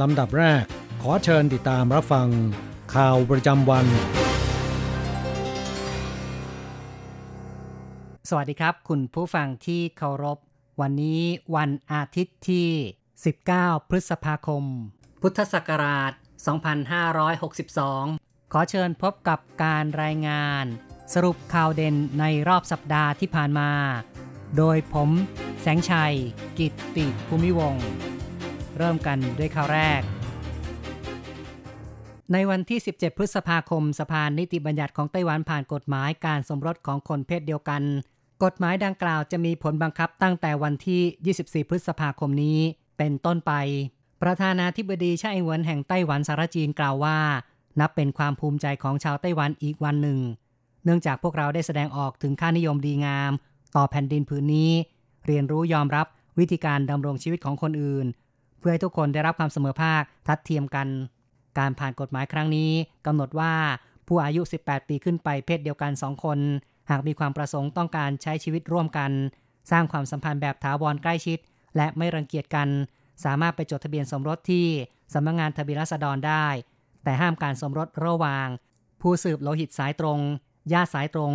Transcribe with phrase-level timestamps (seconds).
[0.00, 0.64] ลำดับแรก
[1.02, 2.28] ขอเชิญติดตามรับฟัง
[2.94, 3.86] ข่าวประจำวัน
[8.28, 10.38] สวัสดีครับ คุณผู้ฟังที่เคารพ
[10.80, 11.22] วันนี้
[11.56, 12.68] วันอาทิตย์ที่
[13.28, 14.64] 19 พฤษภาคม
[15.22, 16.12] พุทธศักราช
[17.32, 20.64] 2562 ขอเชิญพบกับการรายงาน
[21.14, 23.70] สรุปข่าวเด่นในรอบสัปดาห์ที่ผ่านมา
[24.56, 25.10] โดยผม
[25.60, 26.14] แสงชัย
[26.58, 27.86] กิตติภูมิวงศ์
[28.76, 30.02] เริ่มกันด้วยข่าวแรก
[32.32, 37.82] ในวันที่ 17 พฤษภาคม สภานิติบัญญัติของไต้หวันผ่านกฎหมายการสมรสของคนเพศเดียวกัน
[38.44, 42.58] กฎหมายดังกล่าวจะมีผลบังคับตั้งแต่วันที่ 24 พฤษภาคมนี้
[42.98, 43.52] เป็นต้นไป
[44.22, 47.18] ประธานาธิบดีชาอิงเหวินแห่งไต้หวันสารจีนกล่าวว่า
[47.80, 50.20] นับเป็นความภูมิใจของชาวไต้หวันอีกวันหนึ่ง
[50.84, 53.32] เนื่องจากพวกเราได้แสดงออกถึงค่านิยมดีงาม
[53.76, 54.70] ต่อแผ่นดินผืนนี้
[55.26, 56.06] เรียนรู้ยอมรับ
[56.38, 58.06] วิธีการดำรงชีวิตของคนอื่น
[58.64, 60.88] พื่อให้ทุกคนได้รับความเสมอภาคทัดเทียมกัน
[61.58, 62.70] การผ่านกฎหมายครั้งนี้
[63.06, 63.54] กำหนดว่า
[64.06, 66.38] ผู้อายุ 18 ปีขึ้นไปเพศเดียวกัน 2 คน
[66.90, 69.10] หากมีความประสงค์ต้องการใช้ชีวิตร่วมกัน
[69.70, 71.38] สร้างความสัมพันธ์แบบถาวรใกล้ชิด
[71.76, 72.68] และไม่รังเกียจกัน
[73.24, 74.66] สามารถไปจดทะเบียนสมรสที่
[75.14, 76.46] สำนักงงานทะเบียนราษฎรได้
[77.04, 78.46] แต่ห้ามการสมรสระหว่าง
[79.00, 80.18] ผู้สืบโลหิตสายตรง
[80.72, 81.32] ญาติสายตรง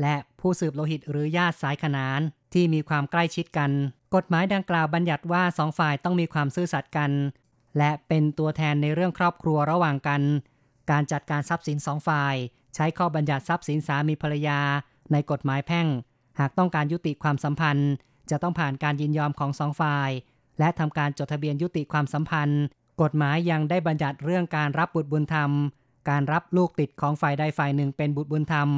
[0.00, 2.20] และผู้สืบโลหิตหรือญาติสายขนาน
[2.54, 3.70] ที่มีความใกล้ชิดกัน
[4.14, 7.10] กฎหมายดังกล่าวบัญญัติว่าสองฝ่ายต้องมีความซื่อสัตย์กัน
[7.78, 10.22] และเป็นตัวแทนในเรื่องครอบครัวระหว่างกัน
[10.90, 12.34] การจัดการทรัพย์สินสองฝ่าย
[12.74, 14.60] ใช้ข้อบัญญัติทรัพย์สินสามีภรรยา
[15.12, 15.86] ในกฎหมายแพ่ง
[16.38, 17.90] หากต้องการยุติความสัมพันธ์
[18.30, 20.10] จะต้องผ่านการยินยอมของสองฝ่าย
[20.58, 22.62] และทำการจดทะเบียนยุติความสัมพันธ์
[23.02, 25.50] กฎหมายยังได้บัญญัติเรื่องการรับบุตรบุญธรรม
[26.10, 28.68] การรับลูกติดของฝ่ายใดฝ่ายหนึ่งเป็นบุตรบุญธรรม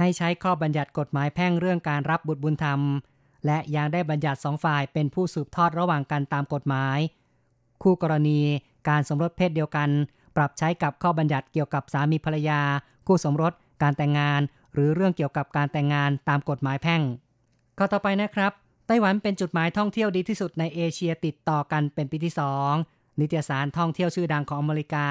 [0.00, 2.80] ให้ใช้ข้อบัญญัติกฎหมายแพ่งเรื่องการรับบุตรบุญธรรม
[3.46, 6.98] และยังได้บัญญัติสองฝ่ายเป็นผู้สืบทอดระหว่างกันตามกฎหมาย
[7.82, 8.40] คู่กรณี
[8.88, 9.88] การสมรสเพศเดียวกัน
[10.36, 12.60] ปรับใช้กับข้อบัญญัติเกี่ยวกับสามีภรรยา
[13.06, 13.52] คู่สมรส
[13.82, 14.40] การแต่งงาน
[14.74, 17.02] หรือเรื่องเกี่ยวกับการแต่งงานตามกฎหมายแพ่ง
[17.78, 18.52] ข้อต่อไปนะครับ
[18.86, 22.34] ไต้หวันเป็นจุดหมายท่องเที่ยวดีที่สุดในเอเชียติดต่อกันเป็นปีที่
[22.76, 25.06] 2 นิตยสารท่องเที่ยวชื่อดังของอเมริกา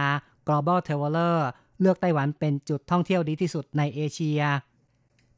[0.48, 1.38] Global Traveler
[1.82, 4.42] เลือกไต้หวันเป็นจุดท่องเที่ยวดีที่สุดในเอเชีย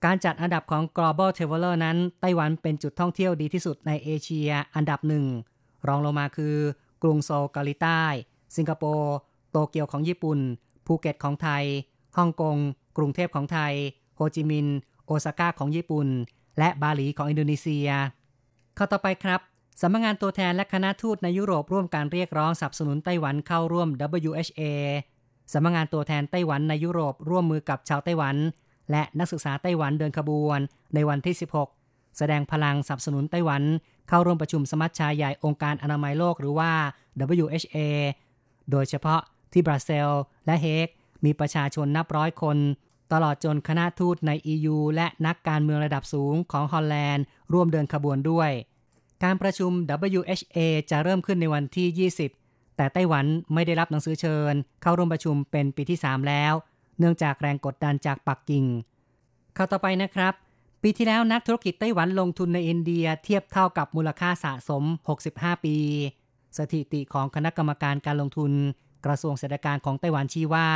[0.06, 5.26] การจัดอันดับของ Global Traveler นั้น ไต้หวันเป็นจุดท่องเที่ยวดีที่สุดในเอเชียอันดับหนึ่ง
[5.88, 6.56] รองลงมาคือ
[7.04, 8.02] กรุงโซลเกาหลีใต้
[8.56, 9.14] สิงคโปร์
[9.52, 10.40] โตเกียวของญี่ปุ่น
[10.86, 11.64] ภูเก็ตของไทย
[12.18, 12.58] ฮ่องกง
[12.98, 13.74] กรุงเทพของไทย
[14.16, 14.76] โฮจิมินห์
[15.06, 16.08] โอซาก้าของญี่ปุ่น
[16.60, 17.90] และบาหลีของอินโดนีเซีย
[18.78, 19.40] ข้อต่อไปครับ
[19.82, 23.90] สำนักงานตัวแทนและคณะทูตในยุโรปร่วมการเรียกร้องสนับสนุนไต้หวันเข้าร่วม
[24.30, 24.62] WHA
[25.54, 28.36] สำนักงานตัวแทนไต้หวันในยุโรปร่วมมือกับชาวไต้หวัน
[28.92, 30.60] และนักศึกษาไต้หวันเดินขบวน
[30.96, 31.36] ในวันที่
[31.76, 33.64] 16 แสดงพลังสนับสนุนไต้หวัน
[34.10, 36.72] เข้าร่วมประชุมสมัชชาใหญ่องค์การอนามัยโลกหรือว่า
[37.44, 37.78] WHA
[38.72, 40.10] โดยเฉพาะที่บราเซล
[40.46, 40.88] และเฮก
[41.26, 42.58] มีประชาชนนับร้อยคน
[43.14, 48.52] ตลอดจนคณะทูตใน EU และนักการเมืองระดับสูงของฮอลแลนด์ ร่วมเดินขบวนด้วย
[49.24, 49.72] การประชุม
[50.20, 50.58] WHA
[50.92, 56.54] จะเริ่มขึ้นในวันที่ 20 แต่ไต้หวันไม่ได้รับหนังสือเชิญ เข้าร่วมประชุมเป็นปีที่ 3 แล้ว
[57.00, 58.66] เนื่องจากแรงกดดันจากปักกิ่ง
[59.58, 60.34] ข้าวต่อไปนะครับ
[60.82, 64.84] ปีที่แล้วนักธุรกิจไต้หวันลงทุนในอินเดียเทียบเท่ากับมูลค่าสะสม
[65.24, 65.78] 65 ปี
[66.58, 68.52] สถิติของคณะกรรมการการลงทุน
[69.06, 70.68] กระทรวงเศรษฐกิจของไต้หวันชี้ว่า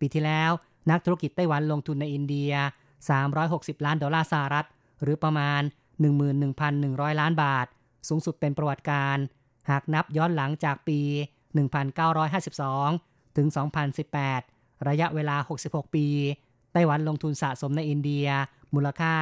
[0.00, 0.50] ปีที่แล้ว
[0.90, 2.52] นักธุรกิจไต้หวันลงทุนในอินเดีย
[3.18, 4.66] 360 ล้านดอลลาร์สหรัฐ
[5.02, 5.62] หรือประมาณ
[6.40, 7.66] 11,100 ล้านบาท
[8.08, 9.16] สูงสุดเป็นประวัติการ
[9.70, 11.00] หากนับย้อนหลังจากปี
[12.58, 13.46] 1952 ถึง
[14.16, 15.36] 2018 ระยะเวลา
[15.66, 16.06] 66 ปี
[16.72, 18.26] ไต้หวันลงทุนสะสมในอินเดีย
[18.74, 19.14] มูลค่า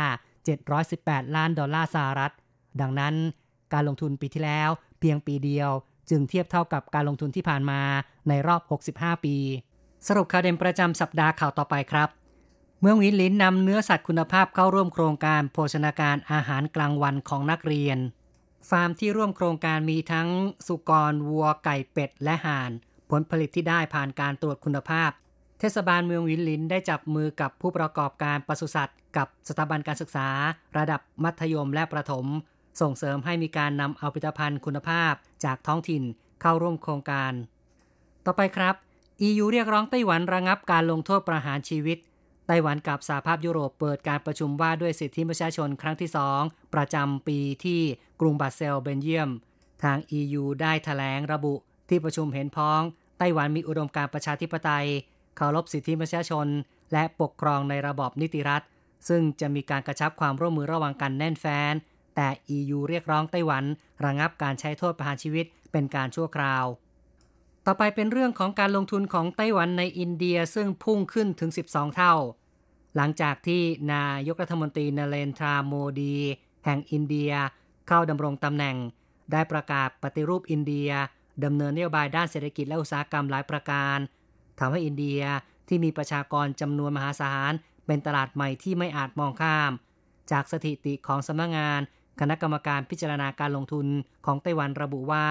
[0.65, 2.33] 718 ล้านดอลลาร์สหรัฐ
[2.81, 3.15] ดังนั้น
[3.73, 5.71] การลงทุนปีที่แล้วเพียงปีเดียว
[6.11, 7.81] จึงเทียบเท่ากับการลงทุนที่ผ่านมา
[8.29, 8.61] ในรอบ
[8.93, 9.37] 65 ปี
[10.07, 12.09] สรุปข่าวเด่นประจำสัปดาห์ข่าวต่อไปครับ
[12.81, 17.99] เมืองวินลินนำเนื้อสัตว์คุณภาพเข้าร่วมโครงการโภชนาการอาหารกลางวันของนักเรียน
[18.69, 20.29] ฟาร์มที่ร่วมโครงการมีทั้ง
[20.67, 22.71] สุกรวัวไก่เป็ดและห่าน
[23.11, 25.11] ผลผลิตที่ได้ผ่านการตรวจคุณภาพ
[25.61, 30.29] เทศบาลเมืองวินลินได้จับมือกับผู้ประกอบการปศุสัตว์ กับสถาบันการศึกษา
[30.79, 32.27] ระดับมัธยมและประถม
[32.81, 35.13] ส่งเสริมให้มีการนำเอาผลิตภัณฑ์คุณภาพ
[35.45, 36.03] จากท้องถิ่น
[36.41, 37.33] เข้าร่วมโครงการ
[38.27, 38.75] ต่อไปครับ
[39.29, 41.99] EU เรียกร้องไต้หวันระงับการลงโทษประหารชีวิต
[42.47, 46.11] ไต้หวันกับสหภาพยุโรปเปิดการประชุมว่าด้วยสิทธิประชาชนครั้งที่
[46.43, 47.81] 2 ประจำปีที่
[48.21, 49.31] กรุงบาเซลเบนเยียม
[49.83, 51.55] ทาง EU ได้ถแถลงระบุ
[51.89, 52.81] ที่ประชุมเห็นพ้อง
[53.19, 54.87] ไต้หวันมีอุดมการประชาธิปไตย
[55.39, 56.47] เคารพสิทธิประชาชน
[56.93, 58.63] และปกครองในระบอบนิติรัฐ
[59.09, 61.75] ซึ่งจะมีการกระชับความร่วมมือระหว่างกันแน่นแฟ้น
[62.17, 63.65] แต่ EU เรียกร้องไต้หวัน
[64.05, 66.65] ระงับการใช้โทษประหารชีวิตเป็นการชั่วคราว
[67.67, 72.15] ต่อไปเป็นเรื่องของการลงทุนของไต้หวันในอินเดียซึ่งพุ่งขึ้นถึง 12 เท่า
[72.97, 73.63] หลังจากที่
[73.93, 76.17] นายกรัฐมนตรีนาเรนทราโมดี
[76.65, 77.33] แห่งอินเดีย
[77.89, 78.77] เข้าดำรงตำแหน่ง
[79.33, 80.91] ได้ประกาศปฏิรูปอินเดีย
[81.45, 83.99] ดำเนินนโยบายด้านเศรษฐกิจและอุตสาหกรรมหลายประการ
[84.59, 85.21] ทำให้อินเดีย
[85.69, 87.53] ที่มีประชากรจำนวนมหาศาล
[87.87, 89.73] เป็นตลาดใหม่ที่ไม่อาจมองข้าม
[90.31, 91.81] จากสถิติของสำนักงงาน
[92.21, 93.87] คณะกรรมการพิจารณาการลงทุน
[94.27, 95.27] ของไต้หวันระบุว่า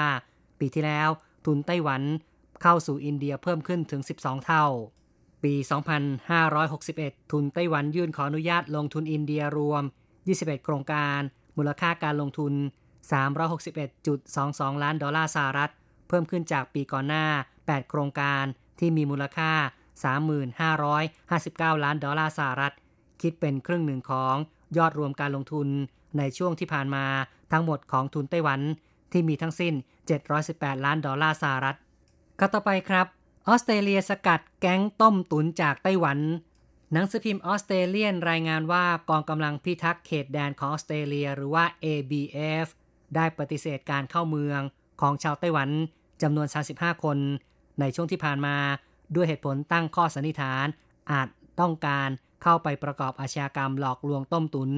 [0.60, 1.10] ปีที่แล้ว
[1.46, 2.02] ทุนไต้หวัน
[2.62, 4.66] เข้าสู่อินเดียเพิ่มขึ้นถึง 12 เท่า
[5.44, 5.54] ปี
[6.48, 9.84] 2561 ทุนไต้หวันยื่นขออนุญาตลงทุนอินเดียรวม
[10.24, 11.20] 21 โครงการ
[11.58, 12.54] มูลค่าการลงทุน
[13.48, 15.72] 361.22 ล้านดอลลาร์สหรัฐ
[16.08, 17.26] เพิ่มขึ้นจากปีก่อนหน้า
[17.62, 18.46] 8 โครงการ
[18.80, 19.52] ที่มีมูลค่า
[20.68, 22.74] 3559 ล้านดอลลาร์สหรัฐ
[23.22, 24.36] คิดเป็นครึ่งหนึ่งของ
[24.78, 25.68] ยอดรวมการลงทุน
[26.18, 27.06] ในช่วงที่ผ่านมา
[27.52, 28.60] ทั้งหมดของทุนไต้หวัน
[29.12, 29.74] ที่มีทั้งสิ้น
[30.30, 31.78] 718 ล้านดอลลาร์สหรัฐ
[32.40, 33.08] ก็ต่อไปครับ
[33.48, 36.20] ออสเตรเลียสกัดแก๊งต้มตุนจากไต้หวัน
[36.94, 42.68] หนังสือพิมพ์ออสเตรเลียนรายงานว่ากองกำลังพิทักษ์เขตแดนของออสเตรเลียหรือว่า ABF
[43.16, 44.62] ได้ปฏิเสธการเข้าเมือง
[45.02, 45.70] ของชาวไต้หวัน
[46.22, 47.18] จำนวน 35 คน
[47.80, 48.56] ในช่วงที่ผ่านมา
[49.16, 50.66] ด้วยเหตุผลตั้งข้อสันนิษฐาน
[51.12, 51.28] อาจ
[51.60, 52.10] ต้องการ
[52.44, 54.72] เข้าไปประกอบอาชญากรรมหลอกลวงต้มตุน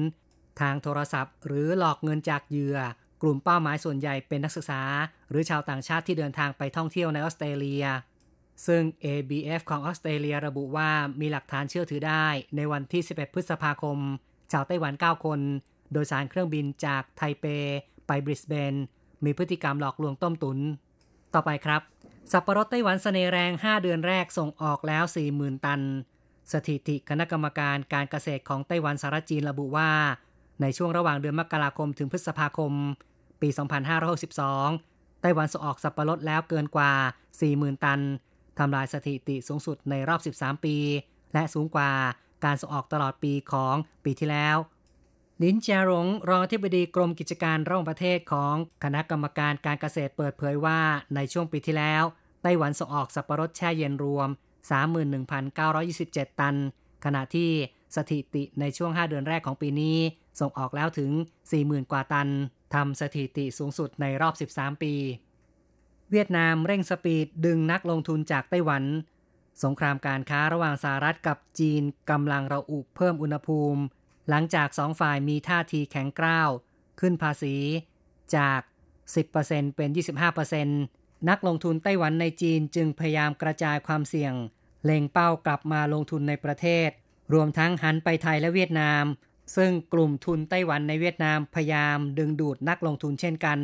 [0.60, 2.78] ทางโทรศัพท์ หรือหลอกเงินจากเหยื่อ
[3.22, 4.82] กลุ่มเป้าหมายส่วนใหญ่เป็นนักศึกษา
[5.30, 7.84] หรือชาวต่างชาติที่เดินทางไปท่องเที่ยวในออสเตรเลีย
[8.66, 12.26] ซึ่ง ABF ของออสเตรเลียระบุว่ามีหลักฐานเชื่อถือได้
[12.56, 13.98] ในวันที่ 11 พฤษภาคม
[14.52, 15.40] ชาวไต้หวัน 9 คน
[15.92, 17.44] โดยสารเครื่องบินจากไทเป
[18.06, 18.74] ไปบริสเบน
[19.24, 20.58] มีพฤติกรรมหลอกลวงต้มตุน
[21.34, 21.80] ต่อไปครับ
[22.32, 25.04] สับปะรดไต้หวันสเสน่แรง 5 เดือนแรกส่งออกแล้ว
[25.34, 25.80] 40,000 ตัน
[26.52, 29.90] สถิติคณะกรรมการการเกษตรของไต้หวันสารจีนระบุว่า
[30.60, 32.72] ในช่วงระหว่างเดือนมกราคมถึงพฤษภาคม
[33.40, 33.48] ปี
[34.34, 36.92] 2562 ไต้หวันส่งออกสับปะรดแล้วเกินกว่า
[37.38, 38.00] 40,000 ตัน
[38.58, 40.76] ทำลายสถิติสูงสุดในรอบ 13 ปี
[41.32, 41.90] และสูงกว่า
[42.44, 43.74] การส่งออกตลอดปีของ
[44.04, 44.56] ปีที่แล้ว
[45.44, 48.54] ลินเจียหลงรองอธิบดีกรมกิจการระหว่างประเทศของ
[48.84, 50.80] คณะกรรมการการเกษตรเปิดเผยว่า
[51.14, 52.04] ในช่วงปีที่แล้ว
[52.42, 54.28] ไต้หวันส่งออกสับปะรดแช่เย็นรวม
[55.14, 56.56] 31,927 ตัน
[57.04, 57.50] ขณะที่
[57.96, 59.98] สถิติในช่วง 5 เดือนแรกของปีนี้
[60.40, 61.10] ส่งออกแล้วถึง
[61.50, 62.28] 40,000 กว่าตัน
[62.74, 64.94] ทำสถิติสูงสุดในรอบ 13 ปี
[66.10, 68.84] เวียดนามเร่งสปีดดึงนักลงทุนจากไต้หวัน
[69.64, 73.82] สงครามการค้าระหว่างสหรัฐกับจีนกำลังระอุเพิ่มอุณหภูมิ
[74.30, 76.50] หลังจากสองฝ่ายมีท่าทีแข็งกร้าว
[77.00, 77.56] ขึ้นภาษี
[78.36, 78.60] จาก
[79.18, 79.88] 10%เป็น
[80.58, 84.34] 25%นักลงทุนไต้หวันในจีนจึงพยายามกระจายความเสี่ยง
[84.84, 86.90] เล็งเป้ากลับมาลงทุนในประเทศ
[87.34, 89.04] รวมทั้งหันไปไทยและเวียดนาม
[89.56, 93.58] ซึ่งกลุ่มทุนไต้หวันในเวียดนามพยายามดึงดูดนักลงทุนเช่นกัน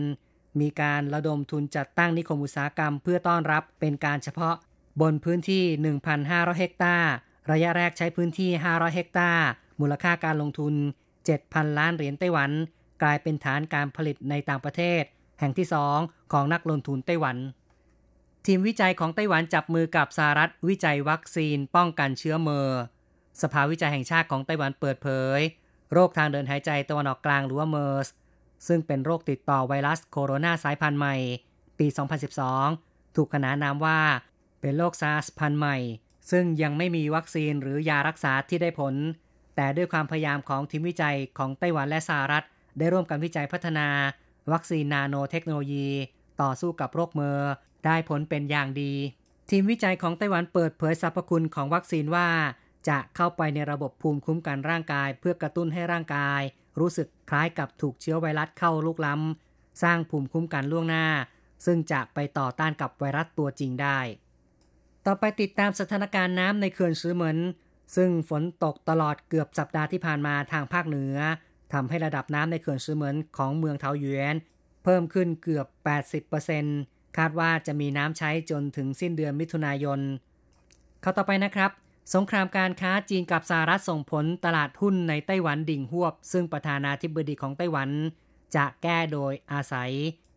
[0.60, 4.54] มีการระดมทุนจัดตั้งนิคมอุตสาหกรรมเพื่อต้อนรับเป็นการเฉพาะ
[5.00, 5.64] บนพื้นที่
[6.12, 7.10] 1,500 เฮกตาร์
[7.50, 9.46] ระยะแรกใช้พื้นที่ 500 เฮกตาร์
[9.80, 10.74] มูลค่าการลงทุน
[11.26, 12.50] 7,000 ล้านเหรียญไต้หวัน
[13.02, 15.02] กลายเป็นฐานการผลิตในต่างประเทศ
[15.40, 15.66] แห่งที่
[15.98, 17.36] 2 ของนักลงทุนไต้หวัน
[18.46, 22.80] ทีมวิจัยของไต้หวันจับมือกับสหรัฐวิจัยวัคซีนป้องกันเชื้อเมอร์
[23.42, 25.40] สภาวิจัยแห่งชาติของไต้หวันเปิดเผย
[25.92, 28.08] โรคทางเดินหายใจตะวันออกกลางหรือว่าเมอร์ส
[28.66, 31.16] ซึ่งเป็นโรคติดต่อไวรัสโคโรนาสายพันธุ์ใหม่
[31.78, 31.86] ปี
[32.52, 33.98] 2012 ถูกขนานนามว่า
[34.60, 35.76] เป็นโรคซาร์สพันธุ์ใหม่
[36.30, 38.94] ซึ่งยังไม่มีวัคซีนหรือยารักษาที่ได้ผล
[39.56, 42.44] แต่ด้วยความพยายามของทีมวิจัยของไต้หวันและสหรัฐ
[42.78, 43.88] ได้ร่วมกันวิจัยพัฒนา
[44.52, 45.88] วัคซีนนาโนเทคโนโลยี
[46.42, 47.52] ต่อสู้กับโรคเมอร์
[47.86, 48.92] ได้ผลเป็นอย่างดี
[49.50, 52.28] ทีมวิจัยของไต้หวันเปิดเผยสรรพคุณของวัคซีนว่า
[52.88, 56.40] จะเข้าไปในระบบภูมิคุ้มกันร่างกาย เพื่อกระตุ้นให้ร่างกาย
[56.80, 61.06] รู้สึกคล้ายกับถูกเชื้อไวรัสเข้าลุกล้ำสร้างภูมิคุ้มกันล่วงหน้า
[61.66, 63.98] ซึ่งจะไปต่อต้านกับไวรัสตัวจริงได้
[65.06, 67.38] ต่อไปติดตามสถานการณ์น้ำในเขื่อนซือเหมิน
[67.96, 71.16] ซึ่งฝนตกตลอดเกือบสัปดาห์ที่ผ่านมาทางภาคเหนือ
[71.72, 74.36] ทำให้ระดับน้ำในเขื่อนซือเหมินของเมืองเทาหยวน
[74.84, 75.66] เพิ่มขึ้นเกือบ
[76.42, 80.00] 80%คาดว่าจะมีน้ำใช้จนถึงสิ้นเดือนมิถุนายน
[81.00, 81.70] เข้าต่อไปนะครับ
[82.14, 87.90] สงครามการค้าจีนกับสหรัฐส่งผลตลาดหุ้นในไต้หวันดิ่งหวบ ซึ่งประธานาธิบดีของไต้หวัน
[88.56, 89.90] จะแก้โดยอาศัย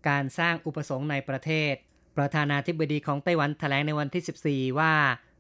[0.08, 1.74] การสร้างอุปสงค์ในประเทศ
[2.18, 4.94] ประธานาธิบดีของไต้หวันแถลงในวันที่ 14 ว่า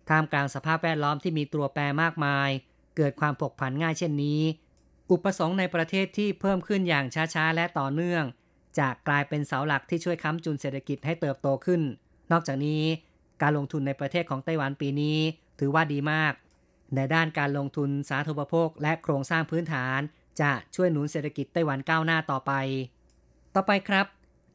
[0.09, 2.49] ท่ามกลางสภาพแวดล้อมที่มีตัวแปรมากมาย
[2.97, 4.41] เกิดความผกผันง่ายเช่นนี้
[5.11, 8.23] อุปสงค์ในประเทศที่เพิ่มขึ้นอย่างช้าๆ และต่อเนื่อง
[8.79, 11.81] จะกลายเป็นเสาหลักที่ช่วยค้ำจุนเศรษฐกิจให้เติบโตขึ้น
[12.31, 12.83] นอกจากนี้
[13.41, 15.17] การลงทุนในประเทศของไต้หวันปีนี้
[15.59, 16.33] ถือว่าดีมาก
[16.95, 19.99] ในด้านการลงทุนสาธารณภคและโครงสร้างพื้นฐาน
[20.41, 22.51] จะช่วยหนุนเศรษฐกิจไต้หวันก้าวหน้าต่อไป
[23.55, 24.05] ต่อไปครับ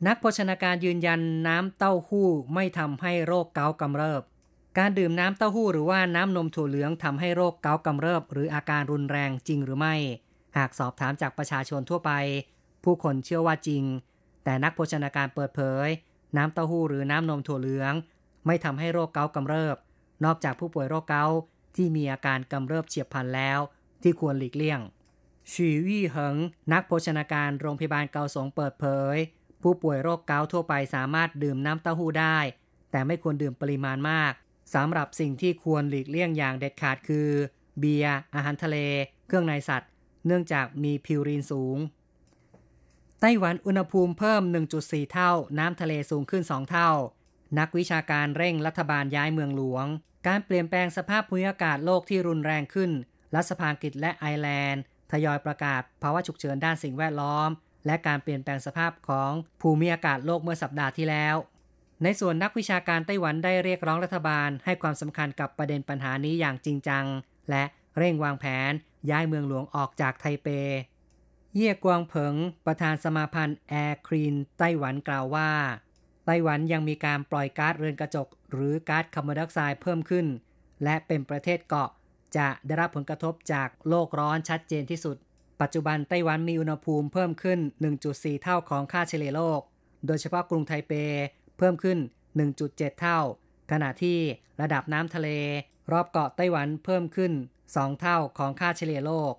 [0.06, 4.22] นักโภชนาการยืนยันน้ำเต้าหู้ไม่ทำให้โรคเกาต์กำเริบ
[4.78, 9.94] การดื่มน้ำเต้าหู้หรือว่าน้ำนมถั่วเหลืองทำให้โรคเกาต์กำเริบ หรืออาการรุนแรงจริงหรือไม่
[10.56, 12.12] หากสอบถามจากประชาชนทั่วไป
[12.84, 13.84] ผู้คนเชื่อว่าจริง
[14.44, 15.88] แต่นักโภชนาการเปิดเผย
[16.36, 17.94] น้ำเต้าหู้หรือน้ำนมถั่วเหลือง
[18.46, 19.76] ไม่ทำให้โรคเกาต์กำเริบ
[20.24, 21.38] นอกจากผู้ป่วยโรคเกาต์
[21.76, 23.58] ที่มีอาการกำเริบเฉียบพลันแล้ว
[24.02, 24.80] ที่ควรหลีกเลี่ยง
[25.52, 26.36] ชีวี่เหิง
[26.72, 29.16] นักโภชนาการโรงพยาบาลเกาสงเปิดเผย
[29.62, 32.38] ผู้ป่วยโรคเกาต์ทั่วไปสามารถดื่มน้ำเต้าหู้ได้
[32.90, 34.32] แต่ไม่ควรดื่มปริมาณมาก
[34.74, 37.28] สำหรับสิ่งที่ควรหลีกเลี่ยงอย่างเด็ดขาดคือ
[37.78, 38.76] เบียร์ อาหารทะเล
[39.26, 39.90] เครื่องในสัตว์
[40.26, 41.78] เนื่องจากมีพิวรีนสูง
[43.20, 44.42] ไต้หวันอุณหภูมิเพิ่ม
[44.76, 46.90] 1.4 เท่า น้ำทะเลสูงขึ้น 2 เท่า
[47.58, 49.86] นักวิชาการเร่งรัฐบาลย้ายเมืองหลวง
[50.26, 52.90] การเปลี่ยนแปลงสภาพภูมิอากาศโลกที่รุนแรงขึ้น
[53.34, 57.50] รัฐสภาอังกฤษและไอร์แลนด์ ทยอยประกาศภาวะฉุกเฉินด้านสิ่งแวดล้อม
[57.86, 61.36] และการเปลี่ยนแปลงสภาพของภูมิอากาศโลกเมื่อสัปดาห์ที่แล้ว
[62.02, 67.04] ในส่วนนักวิชาการไต้หวันได้เรียกร้องรัฐบาล ให้ความสำคัญกับประเด็นปัญหานี้อย่างจริงจัง
[67.50, 67.64] และ
[67.98, 68.72] เร่งวางแผน
[69.10, 70.48] ย้ายเมืองหลวงออกจากไทเป
[71.54, 72.34] เยี่ยกวางเผิง
[72.66, 75.50] ประธานสมาพันธ์แอร์ครีนไต้หวันกล่าวว่า
[76.26, 80.26] ไต้หวันยังมีการปล่อยก๊าซเรือนกระจก หรือก๊าซคาร์บอนไดออกไซด์เพิ่มขึ้น
[80.84, 81.90] และเป็นประเทศเกาะ
[82.36, 85.16] จะได้รับผลกระทบจากโลกร้อนชัดเจนที่สุด
[85.60, 87.58] ปัจจุบันไต้หวันมีอุณหภูมิเพิ่มขึ้น
[88.00, 89.60] 1.4 เท่าของค่าเฉลี่ยโลก
[90.06, 90.92] โดยเฉพาะกรุงไทเป
[91.58, 91.98] เพิ่มขึ้น
[92.48, 93.18] 1.7 เท่า
[93.70, 94.18] ขณะที่
[94.60, 95.28] ระดับน้ำทะเล
[95.92, 97.32] รอบเกาะไต้หวันเพิ่มขึ้น
[97.66, 99.34] 2 เท่าของค่าเฉลี่ยโลก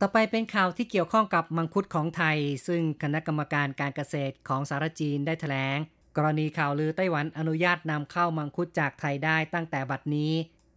[0.00, 5.78] ต่อไปเป็นข่าวที่เกี่ยวข้องกับมังคุดของไทย ซึ่งคณะกรรมการการเกษตรของสารจีนได้แถลง
[6.16, 10.32] กรณีข่าวลือไต้หวันอนุญาตนำเข้ามังคุดจากไทยได้ตั้งแต่บัดนี้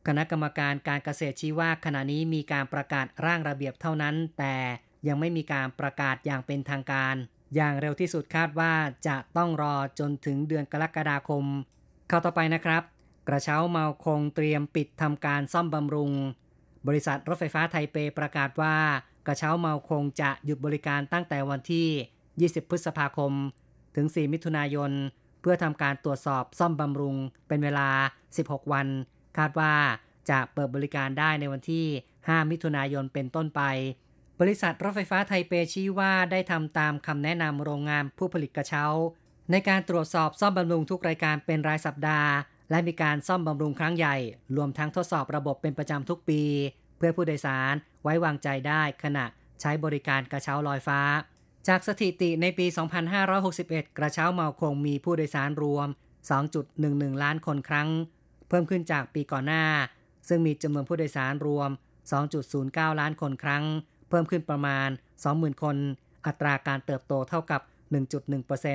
[0.08, 4.56] คณะกรรมการการเกษตรชี้ว่าขณะนี้มีการประกาศร่างระเบียบเท่านั้น แต่
[5.08, 7.16] ยังไม่มีการประกาศอย่างเป็นทางการ
[7.56, 8.74] อย่างเร็วที่สุดคาดว่า
[9.08, 11.46] จะต้องรอจนถึงเดือนกรกฎาคม
[12.08, 12.84] เข้าต่อไปนะครับ
[13.28, 16.12] กระเช้าเมาคงเตรียมปิดทำการซ่อมบำรุง
[16.88, 18.76] บริษัทรถไฟฟ้าไทเปประกาศว่า
[19.28, 21.88] กระเช้าเมาคงจะหยุดบริการตั้งแต่วันที่
[22.62, 23.34] 20 พฤษภาคม
[23.96, 24.92] ถึง 4 มิถุนายน
[25.42, 27.16] เพื่อทำการตรวจสอบซ่อมบำรุง
[27.48, 27.90] เป็นเวลา
[28.32, 28.88] 16 วัน
[29.38, 29.74] คาดว่า
[30.30, 31.86] จะเปิดบริการได้ในวันที่
[32.18, 33.62] 5 มิถุนายนเป็นต้นไป
[34.40, 38.86] บริษัทรถไฟฟ้าไทเปชี้ว่าได้ทำตามคำแนะนำโรงงานผู้ผลิตกระเช้า
[39.52, 42.32] ในการตรวจสอบซ่อมบำรุงทุกรายการเป็นรายสัปดาห์
[42.70, 44.16] และมีการซ่อมบำรุงครั้งใหญ่
[44.58, 46.42] รวมทั้งทดสอบระบบเป็นประจำทุกปี
[46.98, 49.26] เพื่อผู้โดยสารไว้วางใจได้ขณะ
[49.62, 51.02] ใช้บริการกระเช้าลอยฟ้า
[51.68, 52.66] จากสถิติในปี
[53.32, 55.88] 2561 กระเช้าเมาคงมีผู้โดยสารรวม
[56.56, 57.90] 2.11 ล้านคนครั้ง
[58.50, 59.66] เพิ่มขึ้นจากปีก่อนหน้า
[60.28, 61.70] ซึ่งมีจำนวนผู้โดยสารรวม
[62.36, 63.64] 2.09 ล้านคนครั้ง
[64.10, 64.90] เพิ่มขึ้นประมาณ
[65.26, 65.78] 20,000 คน
[66.26, 67.62] อัตราการเติบโตเท่ากับ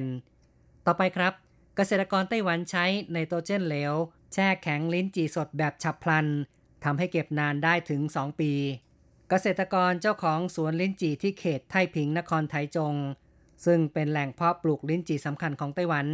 [0.06, 1.32] 1.1%ต่อไปครับ
[1.76, 3.92] เกษตรกรไต้หวันใช้ไนโตรเจนเหลว
[4.32, 6.26] แช่แข็งลิ้นจี่สดแบบฉับพลัน
[6.84, 8.52] ทำให้เก็บนานได้ถึง 2 ปี
[9.28, 12.94] เกษตรกรเจ้าของสวนลิ้นจี่ที่เขตไทผิงนครไทจง
[13.64, 16.06] ซึ่งเป็นแหล่งเพาะปลูกลิ้นจี่สำคัญของไต้หวัน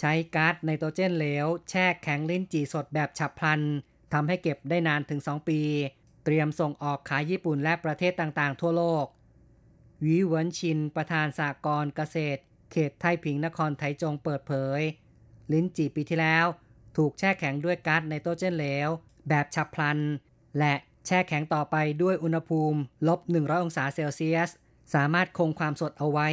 [0.00, 3.60] ใช้ก๊าซไนโตรเจนเหลว แช่แข็งลิ้นจี่สดแบบฉับพลัน
[4.12, 5.60] ทำให้เก็บได้นานถึง 2 ปี
[6.30, 9.06] เตรียมส่งออกขายญี่ปุ่นและประเทศต่างๆ ทั่วโลก
[10.04, 12.40] วิเวินชินประธานสหกรณ์เกษตร
[12.72, 14.80] เขตไทผิงนครไทจงเปิดเผย
[15.52, 16.46] ลิ้นจี่ปีที่แล้ว
[16.96, 18.88] ถูกแช่แข็งด้วยก๊าซไนโตรเจนเหลว
[19.28, 19.98] แบบฉับพลัน
[20.58, 20.74] และ
[21.06, 24.50] แช่แข็งต่อไปด้วยอุณหภูมิลบ 100 องศาเซลเซียส
[24.94, 26.28] สามารถคงความสดเอาไว้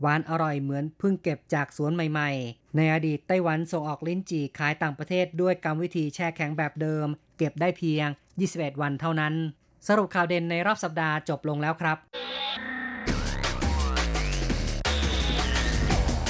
[0.00, 7.06] หวานอร่อยเหมือนเพิ่งเก็บจากสวนใหม่ๆ ในอดีตไต้หวันส่งออกลิ้นจี่ขายต่างประเทศด้วยกรรมวิธีแช่แข็งแบบเดิม
[7.38, 8.08] เก็บได้เพียง
[8.40, 9.34] 21 วันเท่านั้น
[9.88, 11.98] สรุปข่าวเด่นในรอบสัปดาห์จบลงแล้วครับ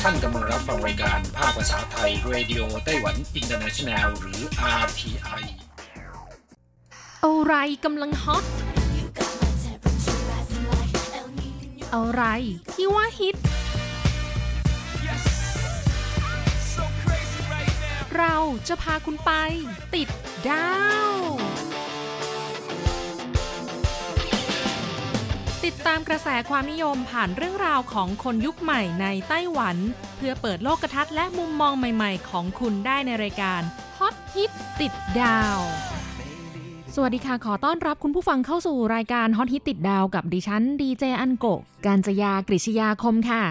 [0.02, 4.40] ท่านกำลังรับฟังรายการภาคภาษาไทยเรดิโอไต้หวันอินเตอร์เนชันแนลหรือ
[4.82, 5.42] RTI
[7.24, 8.44] อะไรกำลังฮอต
[11.94, 12.22] อะไร
[12.74, 13.36] ที่ว่าฮิต
[18.16, 18.36] เรา
[18.68, 19.30] จะพาคุณไป
[19.94, 20.08] ติด
[20.48, 20.68] ดา
[21.10, 21.14] ว
[25.66, 29.76] ติดตามกระแสความนิยมผ่านเรื่องราวของคนยุคใหม่ในไต้หวัน
[30.16, 33.60] เพื่อเปิดโลกทัศน์และมุมมองใหม่ๆ ของคุณได้ในรายการ
[33.98, 34.50] ฮอตฮิต
[34.80, 35.58] ติดดาว
[36.94, 43.42] สวัสดีค่ะ ขอต้อนรับคุณผู้ฟังเข้าสู่รายการฮอตฮิตติดดาวกับดิฉันดีเจอันโกะการจยากริชยาคมค่ะ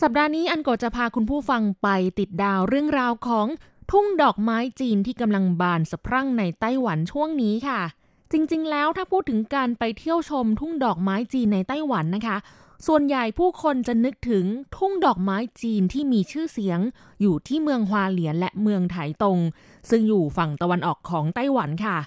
[0.00, 3.46] สัปดาห์นี้อันโกะจะพาคุณผู้ฟังไปติดดาวเรื่องราวของ
[3.90, 7.80] ทุ่งดอกไม้จีนที่กำลังบานสะพรั่งในไต้หวันช่วงนี้ค่ะ
[8.32, 12.36] จริงๆ แล้วถ้าพูดถึงการไปเที่ยวชมทุ่งดอกไม้จีนในไต้หวันนะคะ
[12.86, 14.44] ส่วนใหญ่ผู้คนจะนึกถึง
[14.76, 16.80] ทุ่งดอกไม้จีนที่มีชื่อเสียง
[17.20, 19.38] อยู่ที่เมืองฮวาเหลียนและเมืองไถตง
[19.90, 21.98] ซึ่งอยู่ฝั่งตะวันออกของไต้หวันค่ะ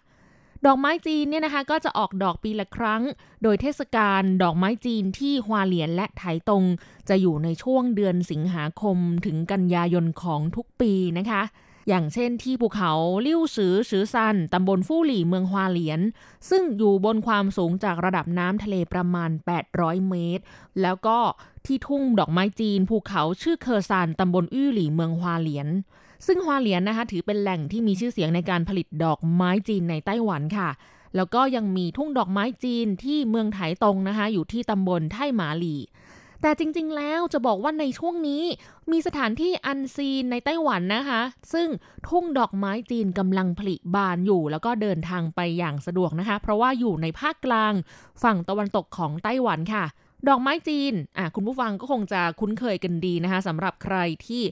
[0.66, 3.02] ดอกไม้จีนเนี่ยนะคะ ก็จะออกดอกปีละครั้ง
[3.44, 6.64] โดยเทศกาลดอกไม้จีนที่ฮวาเหลียนและไถตง
[7.10, 11.42] จะอยู่ในช่วงเดือนสิงหาคมถึงกันยายนของทุกปีนะคะ
[11.88, 12.92] อย่างเช่นที่ภูเขา
[13.26, 16.02] ลิ่วซือซือซันตำบลฟู่หลี่เมืองฮวาเหลียน
[16.50, 19.30] ซึ่งอยู่บนความสูงจากระดับน้ำทะเลประมาณ
[19.70, 20.44] 800 เมตร
[20.82, 21.18] แล้วก็
[21.66, 25.68] ที่ทุ่งดอกไม้จีน ภูเขาชื่อเคอร์ซานตำบลอื้อหลี่เมืองฮวาเหลียน
[26.28, 30.70] ซึ่งฮวาเหลียนนะคะถือเป็นแหล่งที่มีชื่อเสียงในการผลิตดอกไม้จีนในไต้หวันค่ะ
[31.16, 35.80] แล้วก็ยังมีทุ่งดอกไม้จีนที่เมืองไถตรงนะคะ อยู่ที่ตำบลไท่หมาหลี่
[36.46, 38.44] แต่จริงๆ แล้วจะบอกว่าในช่วงนี้
[38.92, 41.22] มีสถานที่อันซีนในไต้หวันนะคะ
[41.54, 41.68] ซึ่ง
[42.08, 47.74] ทุ่งดอกไม้จีนกำลังผลิบานอยู่ แล้วก็เดินทางไปอย่างสะดวกนะคะ เพราะว่าอยู่ในภาคกลาง
[48.24, 49.86] ฝั่งตะวันตกของไต้หวันค่ะ
[50.30, 54.44] ดอกไม้จีนอะคุณผู้ฟังก็คงจะคุ้นเคยกันดีนะคะสำหรับใครที่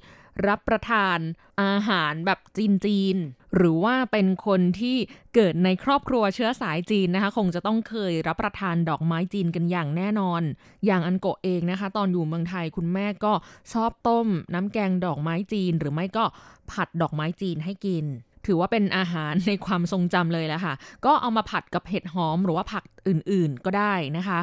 [0.47, 1.17] รับประทาน
[1.61, 4.97] อาหารแบบจีนๆหรือว่าเป็นคนที่
[5.35, 10.41] เกิดในครอบครัวเชื้อสายจีนนะคะ คงจะต้องเคยรับประทานดอกไม้จีนกันอย่างแน่นอน
[10.86, 13.34] อย่างอันโกะเองนะคะ ตอนอยู่เมืองไทยคุณแม่ก็
[13.73, 16.25] ชอบต้ม น้ำแกงดอกไม้จีน หรือไม่ก็
[16.71, 18.05] ผัดดอกไม้จีนให้กิน
[18.45, 20.73] ถือว่าเป็นอาหารในความทรงจำเลยแหละค่ะ
[21.05, 24.39] ก็เอามาผัดกับเห็ดหอมหรือว่าผักอื่นๆก็ได้นะคะ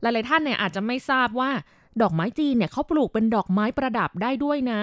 [0.00, 1.50] หลายๆท่านเนี่ยอาจจะไม่ทราบว่า
[2.02, 4.80] ดอกไม้จีนเนี่ยเขาปลูกเป็นดอกไม้ประดับได้ด้วยนะ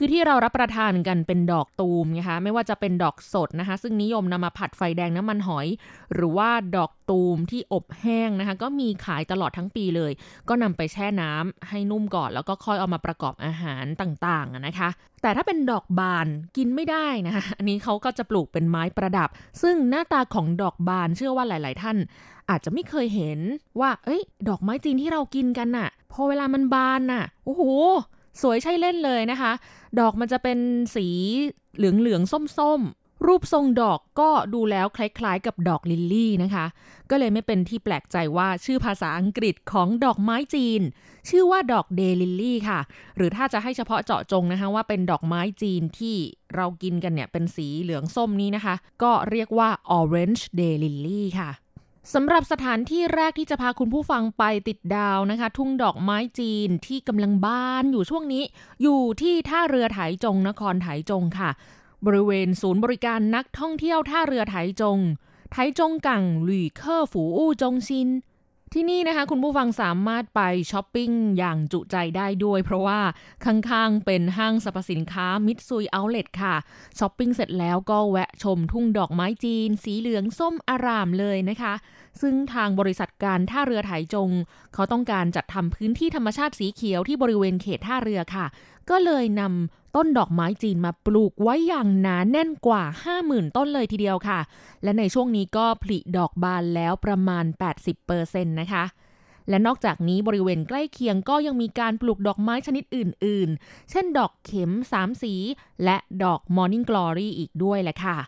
[0.00, 5.66] คือที่เรารับประทานกันเป็นดอกตูมนะคะไม่ว่าจะเป็นดอกสดนะคะ ซึ่งนิยมนำมาผัดไฟแดงน้ำมันหอย
[6.14, 10.12] หรือว่าดอกตูมที่อบแห้งนะคะ ก็มีขายตลอดทั้งปีเลย
[10.48, 14.88] ก็นำไปแช่น้ำให้นุ่มก่อน แล้วก็ค่อยเอามาประกอบอาหารต่างๆนะคะ
[15.22, 19.28] แต่ถ้าเป็นดอกบานกินไม่ได้นะคะอันนี้เขาก็จะปลูกเป็นไม้ประดับ
[19.62, 21.96] ซึ่งหน้าตาของดอกบานเชื่อว่าหลาย ๆ ท่าน
[22.50, 23.40] อาจจะไม่เคยเห็น
[23.80, 27.64] ว่า เอ้ย ดอกไม้จีนที่เรากินกันน่ะ พอเวลามันบานน่ะ โอ้โห
[28.42, 29.52] สวยใช่เล่นเลยนะคะ
[30.00, 30.58] ดอกมันจะเป็น
[30.94, 31.06] สี
[31.76, 36.66] เหลืองเหลืองส้มส้มๆ รูปทรงดอกก็ดูแล้วคล้ายๆ กับดอกลิลลี่นะคะ
[37.10, 40.80] ก็เลยไม่เป็นที่แปลกใจว่าชื่อภาษาอังกฤษของดอกไม้จีน
[41.28, 42.80] ชื่อว่าดอก day lily ค่ะ
[43.16, 46.16] หรือถ้าจะให้เฉพาะเจาะจงนะคะว่าเป็นดอกไม้จีนที่
[46.54, 51.50] เรากินกันเนี่ยเป็นสีเหลืองส้มนี้นะคะ ก็เรียกว่า orange day lily ค่ะ
[52.14, 58.44] สำหรับสถานที่แรกที่จะพาคุณผู้ฟังไปติดดาวนะคะ ทุ่งดอกไม้จีนที่กำลังบานอยู่ช่วงนี้
[58.82, 61.50] อยู่ที่ท่าเรือไถจงนครไถจงค่ะ
[62.06, 64.98] บริเวณศูนย์บริการนักท่องเที่ยวท่าเรือไถจง
[65.52, 68.08] 台中港旅客服务中心
[68.74, 70.40] ที่นี่นะคะคุณผู้ฟังสามารถไป
[70.72, 73.00] ช้อปปิ้งอย่างจุใจได้ด้วย เพราะว่า
[73.44, 76.54] ข้างๆเป็นห้างสรรพสินค้ามิตซุย outlet ค่ะ
[76.98, 81.74] ช้อปปิ้งเสร็จแล้วก็แวะชมทุ่งดอกไม้จีน สีเหลืองส้มอารามเลยนะคะ
[82.20, 84.30] ซึ่งทางบริษัทการท่าเรือไถจง
[84.74, 88.46] เขาต้องการจัดทำพื้นที่ธรรมชาติสีเขียวที่บริเวณเขตท่าเรือค่ะ
[88.90, 92.82] ก็เลยนำต้นดอกไม้จีนมาปลูกไว้อย่างหนาแน่นกว่า
[93.18, 94.40] 50,000 ต้นเลยทีเดียวค่ะ
[94.82, 97.44] และในช่วงนี้ก็ผลิดอกบานแล้วประมาณ
[97.98, 98.84] 80%นะคะ
[99.48, 105.34] และนอกจากนี้บริเวณใกล้เคียงก็ยังมีการปลูกดอกไม้ชนิดอื่น ๆ เช่นดอกเข็มสามสี
[105.84, 108.18] และดอก Morning Glory อีกด้วยแหละค่ะ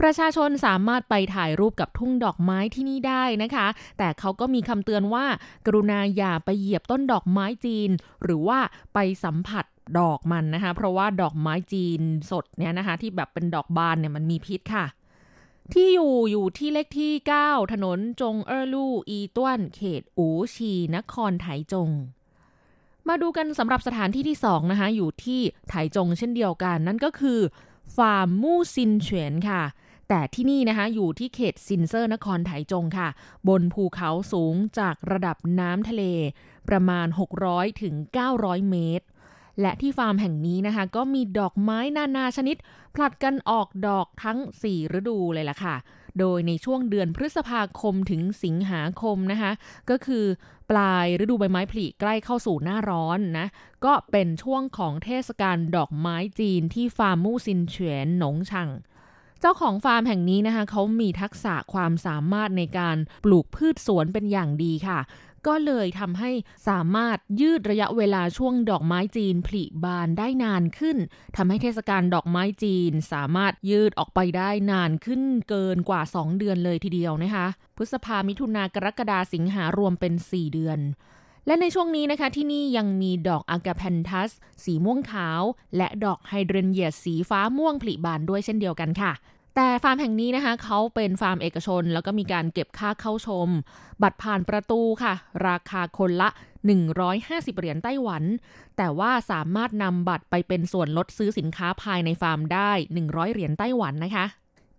[0.00, 3.66] ประชาชนสามารถไปถ่ายรูปกับทุ่งดอกไม้ที่นี่ได้นะคะ
[3.98, 5.26] แต่เขาก็มีคำเตือนว่า
[5.66, 7.90] กรุณาอย่าไปเหยียบต้นดอกไม้จีน
[8.22, 8.58] หรือว่า
[8.94, 9.64] ไปสัมผัส
[9.98, 14.86] ดอกมันนะคะ เพราะว่าดอกไม้จีนสดเนี่ยนะคะ ที่แบบเป็นดอกบานเนี่ยมันมีพิษค่ะ
[15.72, 17.12] ที่อยู่อยู่ที่เลขที่
[17.44, 21.90] 9 ถนนจงเออลู่อีต้วน เขตอูชี นครไถจง
[23.08, 27.40] มาดูกันสำหรับสถานที่ที่2นะคะ อยู่ที่ไถจงเช่นเดียวกัน นั่นก็คือ
[27.96, 29.62] ฟาร์มมู่ซินเฉวียนค่ะ
[30.08, 33.08] แต่ที่นี่นะคะอยู่ที่เขตซินเซอร์นครไถจงค่ะ
[33.48, 36.02] บนภูเขาสูงจากระดับน้ำทะเล
[36.68, 37.06] ประมาณ
[37.44, 37.94] 600ถึง
[38.32, 39.06] 900 เมตร
[39.60, 42.56] และที่ฟาร์มแห่งนี้นะคะ ก็มีดอกไม้นานาชนิด
[42.94, 44.38] ผลัดกันออกดอกทั้ง
[44.68, 45.76] 4 ฤดูเลยล่ะค่ะ
[46.18, 49.52] โดยในช่วงเดือนพฤษภาคมถึงสิงหาคมนะคะ
[49.90, 50.24] ก็คือ
[50.70, 53.46] ปลายฤดูใบไม้ผลิใกล้เข้าสู่หน้าร้อนนะ
[53.84, 58.70] ก็เป็นช่วงของเทศกาลดอกไม้จีนที่ฟาร์มมู่ซินเฉียนหนงชัง
[59.40, 64.98] เจ้าของฟาร์มแห่งนี้นะคะเขามีทักษะความสามารถในการปลูกพืชสวนเป็นอย่างดีค่ะ
[65.46, 66.30] ก็เลยทำให้
[66.68, 70.96] สามารถยืดระยะเวลาช่วงดอกไม้จีนผลิบานได้นานขึ้น
[71.36, 80.80] ทำให้เทศกาลดอกไม้จีนสามารถยืดออกไปได้นานขึ้นเกินกว่า 2 เดือนเลยทีเดียวนะคะ พฤษภามิถุนากรกฎาสิงหารวมเป็น 4 เดือน
[81.46, 84.30] และในช่วงนี้นะคะที่นี่ยังมีดอก agapanthus
[84.64, 85.42] สีม่วงขาว
[85.76, 89.12] และดอกไฮเดรนเยียสีฟ้าม่วงผลิบานด้วยเช่นเดียวกันค่ะ
[89.54, 93.48] แต่ฟาร์มแห่งนี้นะคะเขาเป็นฟาร์มเอกชน แล้วก็มีการเก็บค่าเข้าชม
[94.02, 95.14] บัตรผ่านประตูค่ะ
[95.48, 96.28] ราคาคนละ
[96.94, 98.22] 150 เหรียญไต้หวัน
[98.76, 102.70] แต่ว่าสามารถนำบัตรไปเป็นส่วนลดซื้อสินค้าภายในฟาร์มได้
[103.02, 104.26] 100 เหรียญไต้หวันนะคะ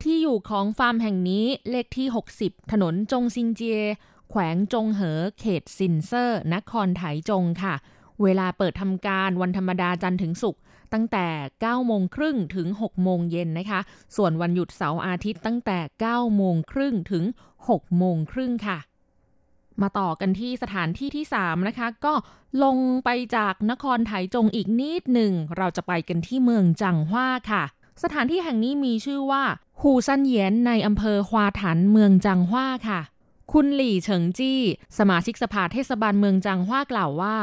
[0.03, 2.07] ที่อยู่ของฟาร์มแห่งนี้เลขที่
[2.39, 3.81] 60 ถนนจงซินเจีย
[4.29, 7.75] แขวงจงเหอ เขตซินเซอร์ นครไถจงค่ะ
[8.23, 10.61] เวลาเปิดทำการวันธรรมดาจันทร์ถึงศุกร์
[10.95, 11.27] ตั้งแต่
[11.63, 13.79] 9 โมงครึ่งถึง 6 โมงเย็นนะคะ
[14.15, 15.79] ส่วนวันหยุดเสาร์อาทิตย์ตั้งแต่
[16.10, 17.23] 9 โมงครึ่งถึง
[17.60, 18.79] 6 โมงครึ่งค่ะ
[19.81, 22.13] มาต่อกันที่สถานที่ที่ 3 นะคะ ก็
[22.63, 27.63] ลงไปจากนครไถจงอีกนิดหนึ่ง เราจะไปกันที่เมืองจังหว้าค่ะ
[28.03, 29.43] สถานที่แห่งนี้มีชื่อว่า
[29.81, 33.01] หูซันเยียนในอำเภอฮวาถันเมืองจังหว้าค่ะ
[33.51, 34.62] คุณหลี่เฉิงจี้
[34.97, 37.38] สมาชิกสภาเทศบาลเมืองจังหว้ากล่าวว่า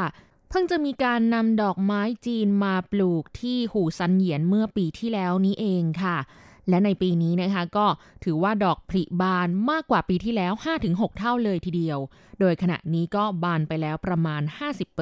[0.54, 6.18] เพิ่งจะมีการนำดอกไม้จีนมาปลูกที่หูซันเหยียนเมื่อปีที่แล้วนี้เองค่ะ
[6.68, 7.86] และในปีนี้นะคะก็
[8.24, 10.52] ถือว่าดอกผลิบานมากกว่าปีที่แล้ว
[10.86, 11.98] 5-6 เท่าเลยทีเดียว
[12.40, 14.42] โดยขณะนี้ก็บานไปแล้วประมาณ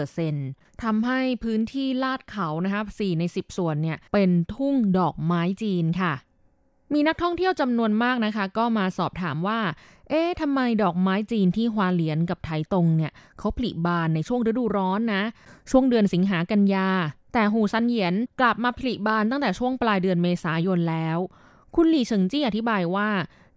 [0.06, 6.12] 50%ทำให้พื้นที่ลาดเขานะคะ4ใน 10 ส่วนเนี่ยเป็นทุ่งดอกไม้จีนค่ะ
[6.92, 9.60] มีนักท่องเที่ยวจำนวนมากนะคะ ก็มาสอบถามว่า
[10.10, 15.22] เอ๊ะทำไมดอกไม้จีนที่ฮวาเหลียนกับไถตงเนี่ยเขาผลิบานในช่วงฤดูร้อนนะ
[15.70, 16.88] ช่วงเดือนสิงหากันยา
[17.32, 21.18] แต่หูซันเหยียนกลับมาผลิบานตั้งแต่ช่วงปลายเดือนเมษายนแล้ว
[21.74, 23.08] คุณหลี่เฉิงจี้อธิบายว่า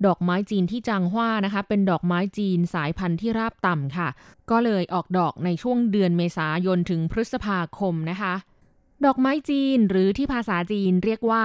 [0.06, 4.10] ดอกไม้จีนที่จางฮวานะคะ เป็นดอกไม้จีนสายพันธุ์ที่ราบต่ำค่ะ
[4.50, 8.34] ก็เลยออกดอกในช่วงเดือนเมษายนถึงพฤษภาคมนะคะ
[9.06, 11.44] ดอกไม้จีนหรือที่ภาษาจีนเรียกว่า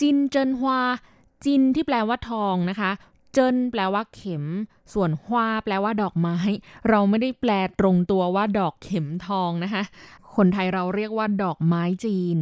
[0.00, 0.80] จินเจินฮวา
[1.44, 2.90] จินที่แปลว่าทองนะคะ
[3.36, 4.44] เจินแปลว่าเข็ม
[4.92, 6.36] ส่วนฮวาแปลว่าดอกไม้
[6.88, 9.82] เราไม่ได้แปลตรงตัวว่าดอกเข็มทองนะคะ
[10.36, 12.36] คนไทยเราเรียกว่าดอกไม้จีน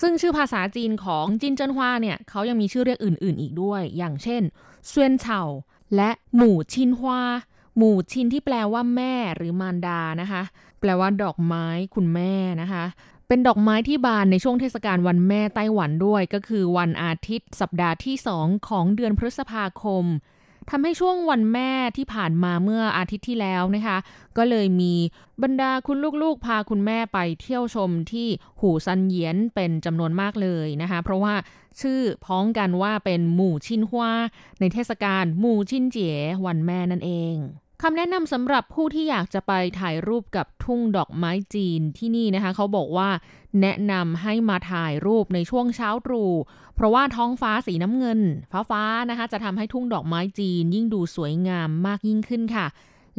[0.00, 4.42] ซึ่งชื่อภาษาจีนของจินเจินฮวาเนี่ยเขายังมีชื่อเรียกอื่น ๆ อีกด้วย อย่างเช่น
[4.88, 5.40] เซวนเฉา
[5.96, 7.22] และหมู่ชินฮวา
[7.76, 10.42] หมู่ชินที่แปลว่าแม่หรือมารดานะคะ
[10.80, 12.84] แปลว่าดอกไม้คุณแม่นะคะ
[13.28, 20.04] เป็นดอกไม้ที่บานในช่วงเทศกาลวันแม่ไต้หวันด้วย ก็คือวันอาทิตย์ สัปดาห์ที่สองของเดือนพฤษภาคม
[20.70, 23.98] ทำให้ช่วงวันแม่ที่ผ่านมาเมื่ออาทิตย์ที่แล้วนะคะ
[24.36, 24.94] ก็เลยมี
[25.42, 28.28] บรรดาคุณลูกๆ พาคุณแม่ไปเที่ยวชมที่
[28.60, 31.34] หูซันเยียนเป็นจำนวนมากเลยนะคะ เพราะว่า
[31.80, 34.12] ชื่อพ้องกันว่าเป็นหมู่ชินฮวา
[34.60, 36.10] ในเทศกาลหมู่ชินเจ๋
[36.46, 37.36] วันแม่นั่นเอง
[37.84, 43.08] คำแนะนำสำหรับผู้ที่อยากจะไปถ่ายรูปกับทุ่งดอกไม้จีนที่นี่นะคะเขาบอกว่า
[43.60, 46.32] แนะนำให้มาถ่ายรูปในช่วงเช้าตรู่
[46.74, 52.66] เพราะว่าท้องฟ้าสีน้ำเงิน ฟ้าฟ้านะคะจะทำให้ทุ่งดอกไม้จีนยิ่งดูสวยงามมากยิ่งขึ้นค่ะ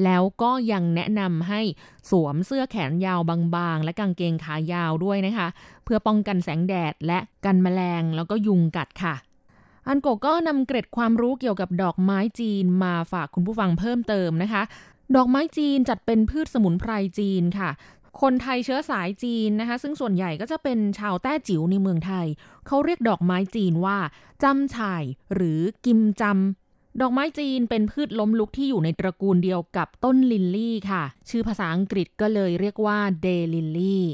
[0.03, 1.61] แล้วก็ยังแนะนำให้
[2.09, 5.47] สวมเสื้อแขนยาวบางๆ และกางเกงขายาวด้วยนะคะ
[5.83, 9.15] เพื่อป้องกันแสงแดดและกันแมลงแล้วก็ยุงกัดค่ะ
[9.87, 14.63] อันโกก็นำเกร็ดความรู้เกี่ยวกับดอกไม้จีนมาฝากคุณผู้ฟังเพิ่มเติมนะคะ
[15.15, 17.69] ดอกไม้จีนจัดเป็นพืชสมุนไพรจีนค่ะ
[18.21, 22.27] คนไทยเชื้อสายจีนนะคะ ซึ่งส่วนใหญ่ก็จะเป็นชาวแต้จิ๋วในเมืองไทย
[22.67, 23.97] เขาเรียกดอกไม้จีนว่า
[24.43, 34.05] จำฉ่ายหรือกิมจำดอกไม้จีนเป็นพืชล้มลุกที่อยู่ในตระกูลเดียวกับต้นลิลลี่ค่ะ ชื่อภาษาอังกฤษก็เลยเรียกว่า daylily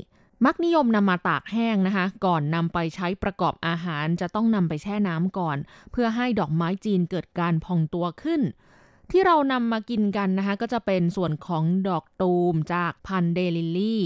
[0.45, 5.57] มักนิยมนำมาตากแห้งนะคะ ก่อนนำไปใช้ประกอบอาหารจะต้องนำไปแช่น้ำก่อน
[5.91, 8.41] เพื่อให้ดอกไม้จีนเกิดการพองตัวขึ้น
[9.11, 14.03] ที่เรานำมากินกันนะคะ ก็จะเป็นส่วนของดอกตูมจากพันธุ์ daylily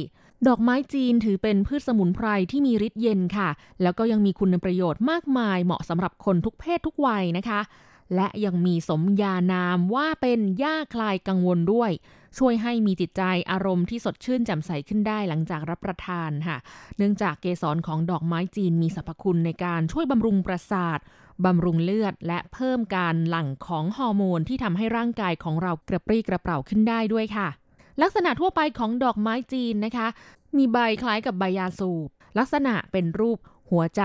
[0.47, 3.49] ดอกไม้จีนถือเป็นพืชสมุนไพรที่มีฤทธิ์เย็นค่ะ
[3.81, 7.61] แล้วก็ยังมีคุณประโยชน์มากมายเหมาะสำหรับคนทุกเพศทุกวัยนะคะ
[8.15, 11.91] และยังมีสมญานามว่าเป็นหญ้าคลายกังวลด้วย
[12.37, 16.57] ช่วยให้มีจิตใจอารมณ์ที่สดชื่นแจ่มใสขึ้นได้หลังจากรับประทานค่ะ
[16.97, 20.99] เนื่องจากเกสรของดอกไม้จีนมีสรรพคุณในการช่วยบำรุงประสาท
[21.45, 27.47] บำรุงเลือดและเพิ่มการหลั่งของฮอร์โมนที่ทำให้ร่างกายของเรากระปรี้กระเป๋าขึ้นได้ด้วยค่ะ
[28.01, 30.07] ลักษณะทั่วไปของดอกไม้จีนนะคะ
[30.57, 33.37] มีใบคล้ายกับใบยาสูบ ลักษณะเป็นรูป
[33.71, 34.03] หัวใจ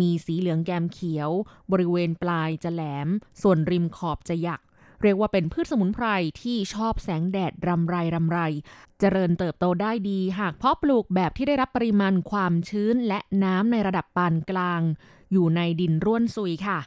[0.00, 1.30] มีสีเหลืองแกมเขียว
[1.72, 3.08] บริเวณปลายจะแหลม
[3.42, 4.60] ส่วนริมขอบจะหยัก
[5.02, 6.06] เรียกว่าเป็นพืชสมุนไพร
[6.42, 8.38] ที่ชอบแสงแดดรำไรรำไร
[9.00, 14.80] เจริญเติบโตได้ดีหากเพาะปลูกแบบที่ได้รับปริมาณความชื้นและน้ำในระดับปานกลาง
[15.32, 16.78] อยู่ในดินร่วนซุยค่ะ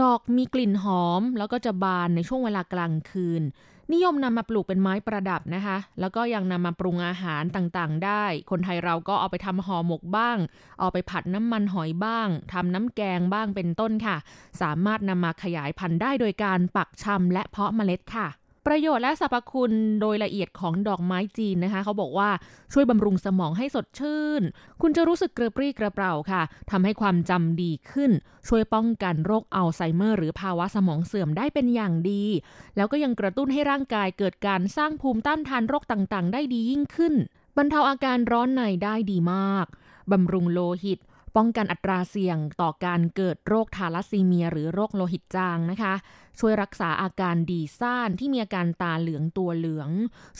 [0.00, 3.42] ดอกมีกลิ่นหอม แล้วก็จะบานในช่วงเวลากลางคืน
[3.92, 10.38] นิยมนำมาปลูกเป็นไม้ประดับนะคะ แล้วก็ยังนำมาปรุงอาหารต่างๆ ได้ คนไทยเราก็เอาไปทำห่อหมกบ้าง
[10.80, 14.16] เอาไปผัดน้ำมันหอยบ้างทำน้ำแกงบ้างเป็นต้นค่ะ
[14.60, 18.28] สามารถนำมาขยายพันธุ์ได้โดยการปักชำและเพาะเมล็ดค่ะ
[18.66, 22.30] ประโยชน์และสรรพคุณโดยละเอียดของดอกไม้จีนนะคะ เขาบอกว่า
[22.72, 24.42] ช่วยบำรุงสมองให้สดชื่น
[24.82, 28.10] คุณจะรู้สึกกระปรี้กระเปร่าค่ะทำให้ความจำดีขึ้น
[28.48, 32.24] ช่วยป้องกันโรคอัลไซเมอร์ หรือภาวะสมองเสื่อมได้เป็นอย่างดี
[32.76, 37.14] แล้วก็ยังกระตุ้นให้ร่างกายเกิดการสร้างภูมิต้านทานโรคต่างๆ ได้ดียิ่งขึ้น
[37.56, 39.66] บรรเทาอาการร้อนในได้ดีมาก
[40.12, 40.98] บำรุงโลหิต
[41.36, 45.94] ป้องกันอัตราเสี่ยงต่อการเกิดโรคทาลัสซีเมีย หรือโรคโลหิตจางนะคะ
[46.40, 49.90] ช่วยรักษาอาการดีซ่านที่มีอาการตาเหลืองตัวเหลือง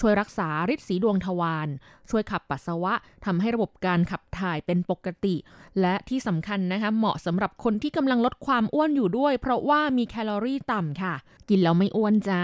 [0.01, 1.69] ช่วยรักษาฤทธิ์สีดวงทวาร
[2.11, 5.37] ช่วยขับปัสสาวะทำให้ระบบการขับถ่ายเป็นปกติ
[5.81, 11.15] และที่สำคัญนะคะเหมาะสำหรับคนที่กำลังลดความอ้วนอยู่ด้วย เพราะว่ามีแคลอรี่ต่ำค่ะ
[11.49, 12.43] กินแล้วไม่อ้วนจ้า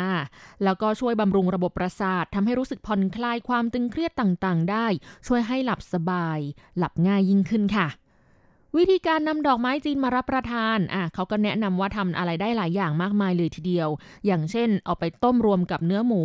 [0.64, 4.86] แล้วก็ช่วยบำรุงระบบประสาททำให้รู้สึกผ่อนคลายความตึงเครียดต่างๆ ได้
[5.26, 6.38] ช่วยให้หลับสบาย
[6.78, 7.88] หลับง่ายยิ่งขึ้นค่ะ
[8.78, 13.88] วิธีการนำดอกไม้จีนมารับประทานอะเขาก็แนะนำว่าทำอะไรได้หลายอย่างมากมายเลยทีเดียว
[14.26, 16.22] อย่างเช่น เอาไปต้มรวมกับเนื้อหมู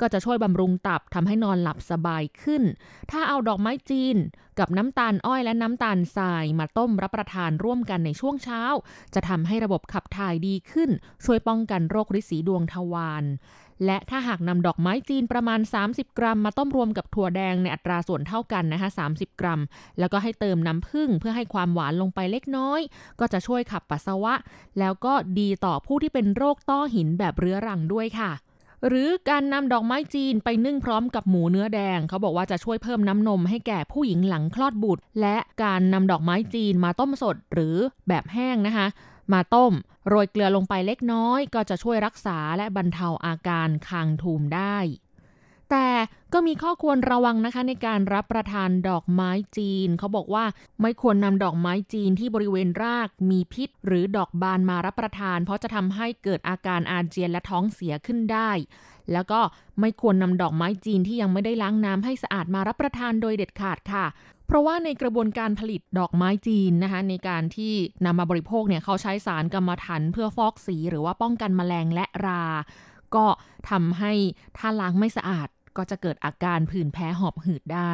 [0.00, 2.62] ก็จะช่วยบำรุงตับทำให้นอนหลับสบายขึ้น
[3.10, 4.16] ถ้าเอาดอกไม้จีน
[4.58, 8.62] กับน้ำตาลอ้อยและน้ำตาลทรายมาต้มรับประทานร่วมกันในช่วงเช้า
[9.14, 10.90] จะทำให้ระบบขับถ่ายดีขึ้น
[11.24, 13.24] ช่วยป้องกันโรคริดสีดวงทวาร
[13.86, 19.60] และถ้าหากนำดอกไม้จีนประมาณ 30 กรัม มาต้มรวมกับถั่วแดงในอัตราส่วนเท่ากันนะคะ30 กรัม
[19.98, 22.80] แล้วก็ให้เติมน้ำผึ้งเพื่อให้ความหวานลงไปเล็กน้อย
[23.20, 24.34] ก็จะช่วยขับปัสสาวะ
[24.78, 28.32] แล้วก็ดีต่อผู้ที่เป็นโรคต้อหินแบบเรื้อรังด้วยค่ะ
[28.88, 37.76] หรือการนำดอกไม้จีนไปนึ่งพร้อมกับหมูเนื้อแดง เขาบอกว่าจะช่วยเพิ่มน้ำนมให้แก่ผู้หญิงหลังคลอดบุตร และการนำดอกไม้จีนมาต้มสดหรือ
[38.08, 38.86] แบบแห้งนะคะ
[39.32, 39.72] มาต้ม
[40.08, 44.78] โรยเกลือลงไปเล็กน้อย ก็จะช่วยรักษาและบรรเทาอาการคางทูมได้
[45.70, 45.88] แต่
[46.32, 50.44] ก็มีข้อควรระวังนะคะในการรับประทานดอกไม้จีน เขาบอกว่า
[50.82, 58.50] ไม่ควรนำดอกไม้จีนที่บริเวณรากมีพิษ หรือดอกบานมารับประทาน เพราะจะทำให้เกิดอาการอาเจียนและท้องเสียขึ้นได้
[59.12, 59.40] แล้วก็
[59.80, 64.06] ไม่ควรนำดอกไม้จีนที่ยังไม่ได้ล้างน้ำให้สะอาดมารับประทานโดยเด็ดขาดค่ะ
[64.48, 72.44] เพราะว่าในกระบวนการผลิตดอกไม้จีนนะคะในการที่นำมาบริโภคเนี่ยเขาใช้สารกรรมฐานเพื่อฟอกสี หรือว่าป้องกันแมลงและรา
[73.14, 73.26] ก็
[73.70, 74.12] ทำให้
[74.58, 77.92] ถ้าล้างไม่สะอาดก็จะเกิดอาการผื่นแพ้หอบหืดได้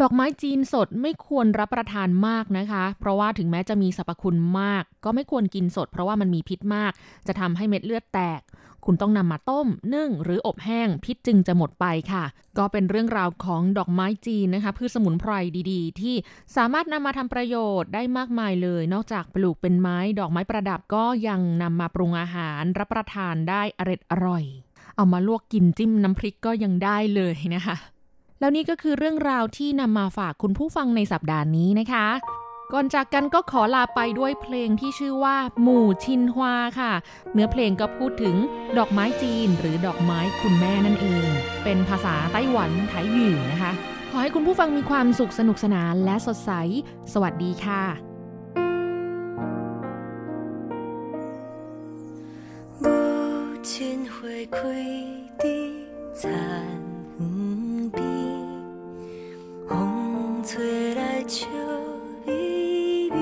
[0.00, 6.92] ดอกไม้จีนสดไม่ควรรับประทานมากนะคะ เพราะว่าถึงแม้จะมีสรรพคุณมาก ก็ไม่ควรกินสด เพราะว่ามันมีพิษมาก
[7.26, 8.40] จะทำให้เม็ดเลือดแตก
[8.84, 12.24] คุณต้องนำมาต้ม นึ่ง หรืออบแห้ง พิษจึงจะหมดไปค่ะ
[12.58, 15.32] ก็เป็นเรื่องราวของดอกไม้จีนนะคะพืชสมุนไพร
[15.70, 16.14] ดีๆ ที่
[16.56, 24.44] สามารถนำมาทำประโยชน์ได้มากมายเลย นอกจากปลูกเป็นไม้ ดอกไม้ประดับก็ยังนำมาปรุงอาหารรับประทานได้อร็ดอร่อย
[24.96, 27.76] เอามาลวกกินจิ้มน้ำพริกก็ยังได้เลยนะคะ
[28.39, 32.07] แล้วนี่ก็คือเรื่องราวที่นำมาฝากคุณผู้ฟังในสัปดาห์นี้นะคะ
[32.73, 36.93] ก่อนจากกันก็ขอลาไปด้วยเพลงที่ชื่อว่า หมู่ชินฮวาค่ะ
[37.33, 38.35] เนื้อเพลงก็พูดถึง
[38.77, 41.25] ดอกไม้จีนหรือดอกไม้คุณแม่นั่นเอง
[41.63, 43.71] เป็นภาษาไต้หวันไทหยู่นะคะ
[44.11, 46.51] ขอให้คุณผู้ฟังมีความสุขสนุกสนานและสดใส
[47.13, 47.83] สวัสดีค่ะ
[52.83, 52.85] 母
[53.71, 53.71] 亲
[54.13, 54.15] 花
[54.55, 54.57] 开
[55.41, 55.43] 伫
[56.21, 56.92] 田园边，
[59.68, 61.46] 风吹来笑
[62.26, 63.18] 微微。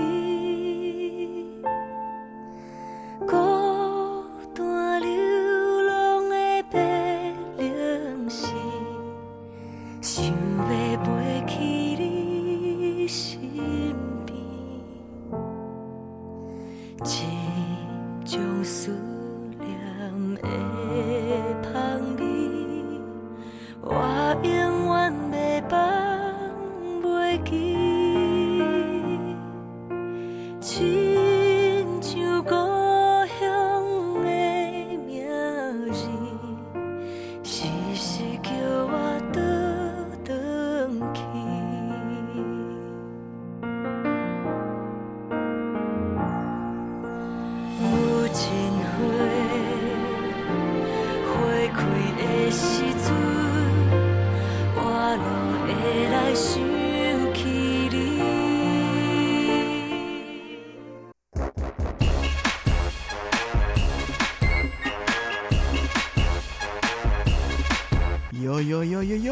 [68.52, 69.30] โยโยโยโยโย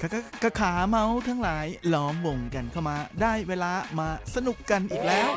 [0.00, 0.08] ขา
[0.42, 5.30] ขาขาเมาทั้งหลายล้อมวงกันเข้ามาได้เวลามาสนุกกันอีกแล้ว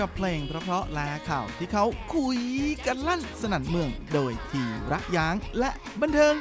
[0.00, 2.38] กับเพลงเพราะๆและข่าวที่เขาคุย
[2.86, 6.34] กันลั่นสนั่นเมือง โดยทีรักยางและบันเทิง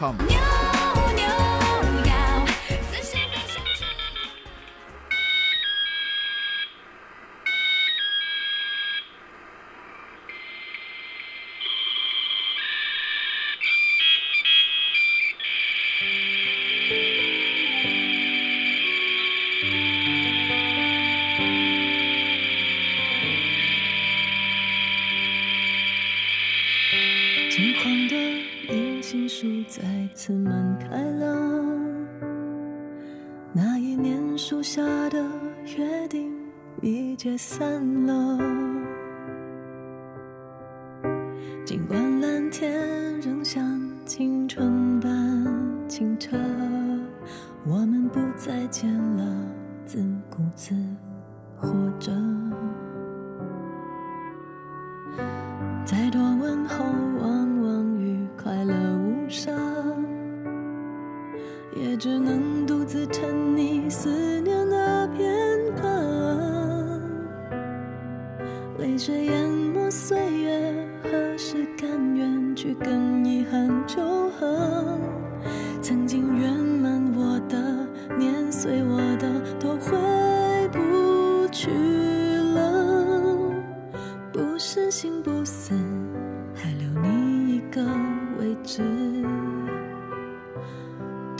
[0.00, 0.14] .com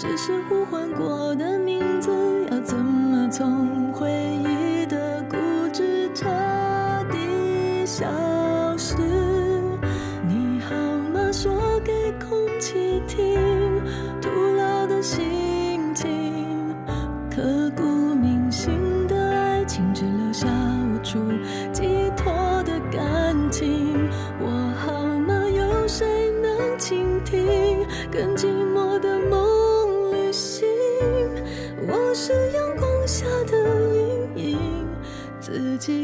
[0.08, 2.10] 只是呼唤过的名字，
[2.48, 4.35] 要怎么从回？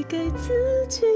[0.04, 1.11] 给自己。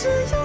[0.00, 0.39] 是有。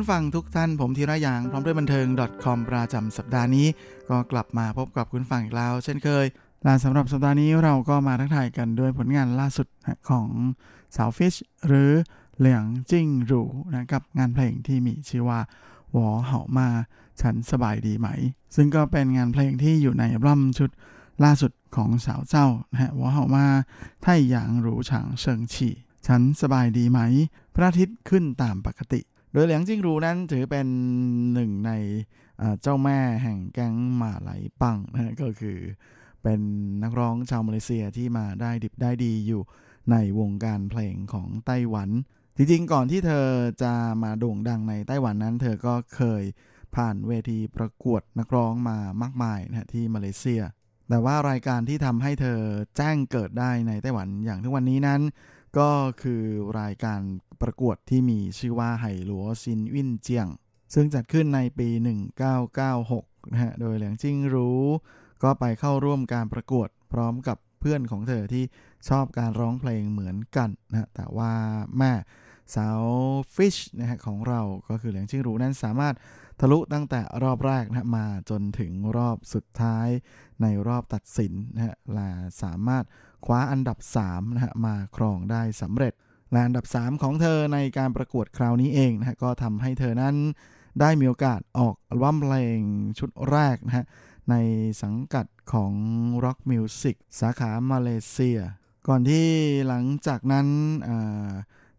[0.00, 2.06] คุณฟังทุกท่านผมธีระยางพร้อมด้วยบันเทิง
[2.44, 3.66] .com ประจำสัปดาห์นี้
[4.10, 6.26] ก็กลับมาพบกับคุณฟังอีกแล้ว เช่นเคย
[6.64, 9.66] และสำหรับสัปดาห์นี้เราก็มาทักทายกันด้วยผลงานล่าสุด
[10.10, 10.28] ของ
[10.96, 11.34] สาวฟิช
[11.66, 11.90] หรือ
[12.38, 13.42] เหลียงจิ้งหรู
[13.72, 15.40] นะกับงานเพลงที่มีชื่อว่า
[15.92, 16.68] หวอเหามา
[17.20, 18.08] ฉันสบายดีไหม
[18.54, 20.70] ซึ่งก็เป็นงานเพลงที่อยู่ในร่ำชุด
[21.24, 23.46] ล่าสุดของสาวเจ้านะฮะหวอเหามา
[24.02, 25.74] ไทยหยางหรูฉางเชิงฉี่
[26.06, 27.00] ฉันสบายดีไหม
[27.54, 29.02] พระอาทิตย์ขึ้นตามปกติ
[29.32, 30.66] โดยเหลียงจิ้งรูนั้นถือเป็น
[31.34, 31.72] หนึ่งใน
[32.62, 35.58] เจ้าแม่แห่งแก๊งหมาไหลปังนะก็คือ
[36.22, 36.40] เป็น
[36.82, 39.42] นักร้องชาวมาเลเซียที่มาได้ดิบได้ดีอยู่
[39.90, 41.90] ในวงการเพลงของไต้หวัน
[42.36, 43.26] จริงๆ ก่อนที่เธอ
[43.62, 43.72] จะ
[44.02, 46.22] มาโด่งดังในไต้หวันนั้น เธอก็เคย
[46.76, 50.42] ผ่านเวทีประกวดนักร้องมามากมายนะที่มาเลเซีย
[50.88, 52.38] แต่ว่ารายการที่ทำให้เธอ
[52.76, 55.00] แจ้งเกิดได้ในไต้หวันอย่างทุกวันนี้นั้น
[55.58, 55.70] ก็
[56.02, 56.22] คือ
[56.60, 57.00] รายการ
[57.42, 60.28] ประกวดที่มีชื่อว่าไห่หลัวซินวินเจียง
[60.74, 61.68] ซึ่งจัดขึ้นในปี
[62.50, 64.62] 1996 นะฮะ โดยเหลียงจิ้งรู้
[65.22, 68.44] ก็ไปเข้าร่วมการประกวดพร้อมกับเพื่อนของเธอที่
[68.88, 71.32] ชอบการร้องเพลงเหมือนกันนะแต่ว่า
[71.78, 71.92] แม่
[72.54, 72.82] สาว
[73.34, 75.94] ฟิชนะฮะของเราก็คือเหลียงจิ้งรู้นั้นสามารถ
[76.40, 79.88] ทะลุตั้งแต่รอบแรกนะมาจนถึงรอบสุดท้าย
[80.42, 82.10] ในรอบตัดสินนะฮะและ
[82.42, 82.84] สามารถ
[83.26, 85.94] คว้าอันดับ3นะฮะมาครองได้สำเร็จ
[86.32, 90.16] และอันดับ 3 ของเธอในการประกวดคราวนี้เองนะฮะก็ทำให้เธอนั้น
[90.80, 92.60] ได้มีโอกาสออกอัลบั้มเพลง
[92.98, 93.84] ชุดแรกนะฮะ
[94.30, 94.34] ใน
[94.82, 95.72] สังกัดของ
[96.24, 98.38] Rock Music สาขามาเลเซีย
[98.88, 99.26] ก่อนที่
[99.68, 100.46] หลังจากนั้น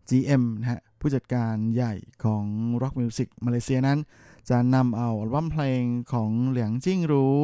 [0.10, 2.46] GM นะฮะผู้จัดการใหญ่ของ
[2.82, 4.00] Rock Music มาเลเซียนั้น
[4.50, 5.84] จะนำเอาอัลบั้มเพลง
[6.14, 7.40] ของเหลียงจิ้งหรู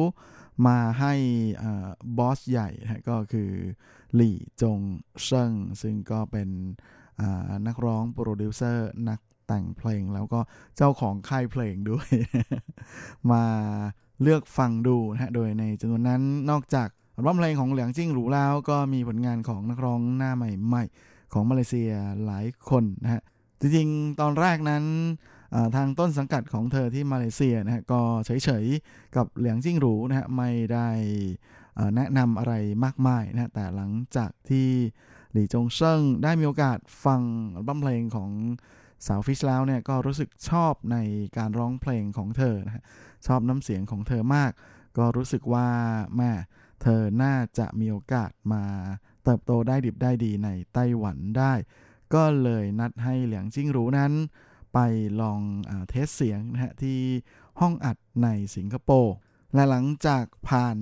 [0.66, 1.14] มาให้
[2.18, 3.50] boss ใหญ่นะก็คือ
[4.14, 4.80] หลี่จง
[5.24, 5.52] เซิง
[5.82, 6.48] ซึ่งก็เป็น
[7.66, 10.40] นักร้องโปรดิวเซอร์นักแต่งเพลงแล้วก็
[10.76, 12.08] เจ้าของค่ายเพลงด้วย
[13.32, 13.44] มา
[14.22, 21.90] เลือกฟังดูนะฮะ โดยในจำนวนนั้นนอกจากอัลบั้มเพลงของเหลียงจิ้งหรูแล้วก็มีผลงานของนักร้องหน้าใหม่ ๆ ของมาเลเซีย
[22.24, 23.22] หลายคนนะฮะ
[23.60, 24.84] จริงๆ ตอนแรกนั้น
[25.76, 30.88] ทางต้นสังกัดของเธอที่มาเลเซียนะฮะก็เฉยๆ กับเหลียงจิ้งหรูนะฮะไม่ได้
[31.96, 34.68] แนะนำอะไรมากมายนะแต่หลังจากที่
[35.32, 37.20] หลี่จงเซิงได้มีโอกาสฟัง
[37.66, 38.30] บัมเพลงของ
[39.06, 40.96] สาวฟิชแล้วเนี่ยก็รู้สึกชอบใน
[41.36, 42.84] การร้องเพลงของเธอนะฮะ
[43.26, 44.52] ชอบน้ำเสียงของเธอมาก
[44.98, 45.68] ก็รู้สึกว่า
[46.16, 46.32] แม่
[46.82, 48.64] เธอน่าจะมีโอกาสมา
[49.24, 51.52] เติบโตได้ดิบได้ดีในไต้หวันได้
[52.14, 54.12] ก็เลยนัดให้เหลียงจิ้งหรูนั้น
[54.80, 54.90] ไป
[55.22, 56.98] ลองเอ่อ test เสียงนะฮะที่
[57.60, 59.14] ห้องอัดในสิงคโปร์
[59.54, 60.78] และหลังจากผ่าน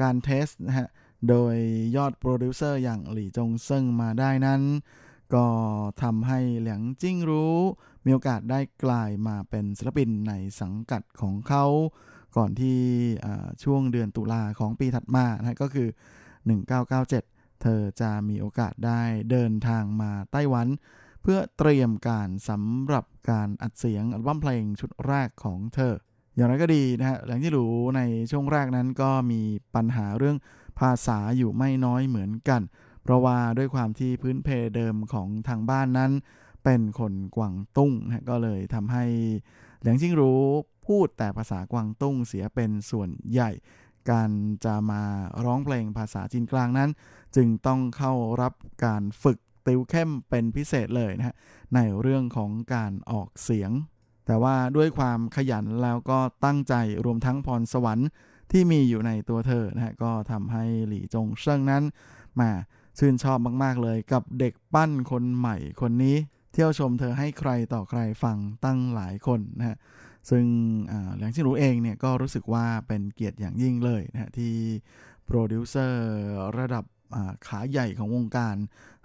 [0.00, 0.88] การ test นะฮะ
[1.28, 1.54] โดย
[1.96, 4.62] ยอดโปรดิวเซอร์อย่างหลี่จงเซิงมาได้นั้น
[5.34, 5.46] ก็
[6.02, 7.56] ทำให้เหลียงจิ้งหรู
[8.04, 11.64] มีโอกาสได้กลายมาเป็นศิลปินในสังกัดของเขา
[12.36, 12.78] ก่อนที่
[13.64, 15.88] ช่วงเดือนตุลาของปีถัดมานะก็คือ
[16.54, 20.68] 1997 เธอจะมีโอกาสได้เดินทางมาไต้หวัน
[21.22, 25.94] เพื่อเตรียมการสำหรับการอัดเสียงอัลบั้มเพลงชุดแรกของเธอ
[26.36, 28.00] อย่างไรก็ดีนะฮะหลังที่รู้ใน
[28.30, 29.40] ช่วงแรกนั้นก็มี
[29.74, 30.36] ปัญหาเรื่อง
[30.80, 32.62] ภาษาอยู่ไม่น้อยเหมือนกัน
[33.02, 36.12] เพราะว่าด้วยความที่พื้นเพเดิมของทางบ้านนั้น
[36.64, 39.04] เป็นคนกวางตุ้งนะก็เลยทำให้
[39.80, 40.42] เหลียงจิ้งรู้
[40.86, 43.50] พูดแต่ภาษากวางตุ้งเสียเป็นส่วนใหญ่
[44.10, 44.30] การ
[44.64, 45.02] จะมา
[45.44, 46.90] ร้องเพลงภาษาจีนกลางนั้น
[47.36, 48.52] จึงต้องเข้ารับ
[48.84, 51.36] การฝึก ติวเข้มเป็นพิเศษเลยนะฮะ
[51.74, 53.70] ในเรื่องของการออกเสียง
[54.26, 58.08] แต่ว่าด้วยความขยันแล้วก็ตั้งใจรวมทั้งพรสวรรค์
[58.52, 61.82] ที่มีอยู่ในตัวเธอนะฮะก็ทำให้หลี่จงเซิงนั้น
[62.40, 62.50] มา
[62.98, 66.16] ชื่นชอบมาก ๆ เลยกับเด็กปั้นคนใหม่คนนี้
[66.52, 69.76] เที่ยวชมเธอให้ใครต่อใครฟังตั้งหลายคนนะฮะ
[70.30, 70.44] ซึ่ง
[71.18, 74.54] เหลียงจิ้งหรูเองเนี่ยก็รู้สึกว่าเป็นเกียรติอย่างยิ่งเลยนะฮะที่
[75.26, 76.04] โปรดิวเซอร์
[76.58, 76.84] ระดับ
[77.46, 78.56] ขาใหญ่ของวงการ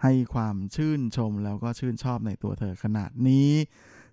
[0.04, 3.52] ให้ความชื่นชมแล้วก็ชื่นชอบในตัวเธอขนาดนี้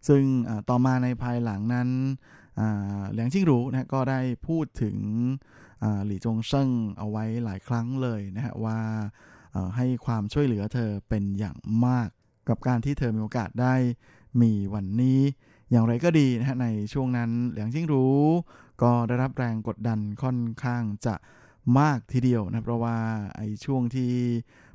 [0.09, 0.23] ซึ่ง
[0.69, 1.89] ต่อมาในภายหลังนั้น
[3.11, 4.97] เหลียงจิ้งหรูนะก็ได้พูดถึง
[6.07, 8.79] หลี่จงเซิงเอาไว้หลายครั้งเลยนะฮะว่า
[9.77, 11.57] ให้ความช่วยเหลือเธอเป็นอย่าง
[11.87, 12.09] มาก
[12.49, 13.75] กับการที่เธอมีโอกาสได้
[14.43, 15.21] มีวันนี้
[15.71, 18.21] อย่างไรก็ดีนะฮะในช่วงนั้นเหลียงชิงรู้
[18.83, 21.15] ก็ได้รับแรงกดดันค่อนข้างจะ
[21.79, 22.97] มากทีเดียวนะเพราะว่า
[23.37, 24.13] ไอ้ช่วงที่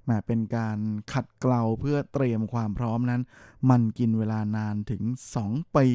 [0.10, 0.78] มาเป็นการ
[1.14, 3.22] ขัดเกลาเพื่อเตรียมความพร้อมนั้น
[3.70, 5.04] มันกินเวลานานถึง
[5.40, 5.86] 2 ปี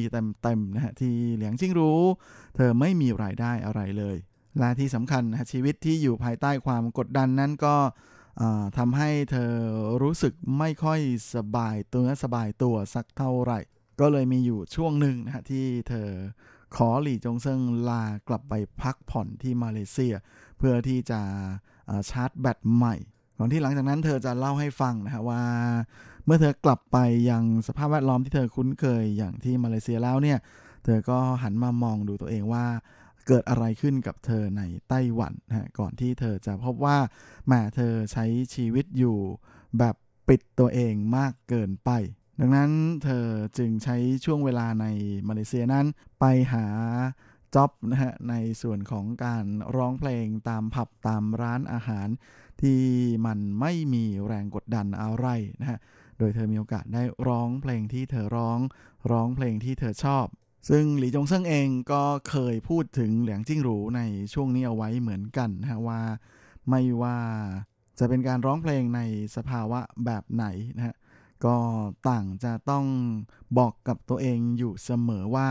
[0.41, 2.01] เต็มๆนะฮะที่เหลียงชิงรู้
[2.55, 4.17] เธอไม่มีรายได้อะไรเลย
[4.59, 7.75] และที่สำคัญนะชีวิตที่อยู่ภายใต้ความกดดันนั้นก็
[8.77, 9.53] ทำให้เธอ
[10.01, 10.99] รู้สึกไม่ค่อย
[11.35, 13.59] สบายตัวสบายตัวสักเท่าไหร่
[13.99, 16.09] ก็เลยมีอยู่ช่วงหนึ่งนะฮะที่เธอ
[16.75, 20.13] ขอหลี่จงเซิงลากลับไปพักผ่อนที่มาเลเซีย
[20.57, 21.21] เพื่อที่จะ
[22.09, 22.95] ชาร์จแบตใหม่
[23.43, 25.41] ก่อนที่หลังจากนั้นเธอจะเล่าให้ฟังนะฮะว่า
[26.25, 26.97] เมื่อเธอกลับไป
[27.29, 30.37] ยังสภาพแวดล้อมที่เธอคุ้นเคยอย่างที่มาเลเซียแล้วเนี่ย
[30.83, 32.65] เธอก็หันมามองดูตัวเองว่า
[33.27, 36.97] เกิดอะไรขึ้นกับเธอในไต้หวันนะฮะก่อนที่เธอจะพบว่า
[37.47, 38.25] แม่เธอใช้
[38.55, 39.17] ชีวิตอยู่
[39.77, 39.95] แบบ
[40.27, 41.89] ปิดตัวเองมากเกินไป
[42.39, 42.71] ดังนั้น
[43.03, 43.25] เธอ
[43.57, 44.85] จึงใช้ช่วงเวลาใน
[45.27, 45.85] มาเลเซียนั้น
[46.19, 46.65] ไปหา
[47.55, 52.07] จ็อบนะฮะในส่วนของการร้องเพลงตามผับตามร้านอาหาร
[52.63, 52.81] ที่
[53.25, 55.27] มันไม่มีแรงกดดันอะไร
[55.61, 55.79] นะฮะ
[56.17, 58.59] โดยเธอมีโอกาสได้ร้องเพลงที่เธอร้อง
[59.11, 60.25] ร้องเพลงที่เธอชอบ
[60.69, 64.01] ซึ่งหลี่จงเซิงเองก็เคยพูดถึงเหลียงจิ้งหรูใน
[64.33, 66.01] ช่วงนี้เอาไว้เหมือนกันนะฮะว่า
[66.69, 67.17] ไม่ว่า
[67.99, 69.01] จะเป็นการร้องเพลงใน
[69.35, 70.45] สภาวะแบบไหน
[70.77, 70.95] นะฮะ
[71.45, 71.57] ก็
[72.09, 72.85] ต่างจะต้อง
[73.57, 75.47] บอกกับตัวเองอยู่เสมอว่า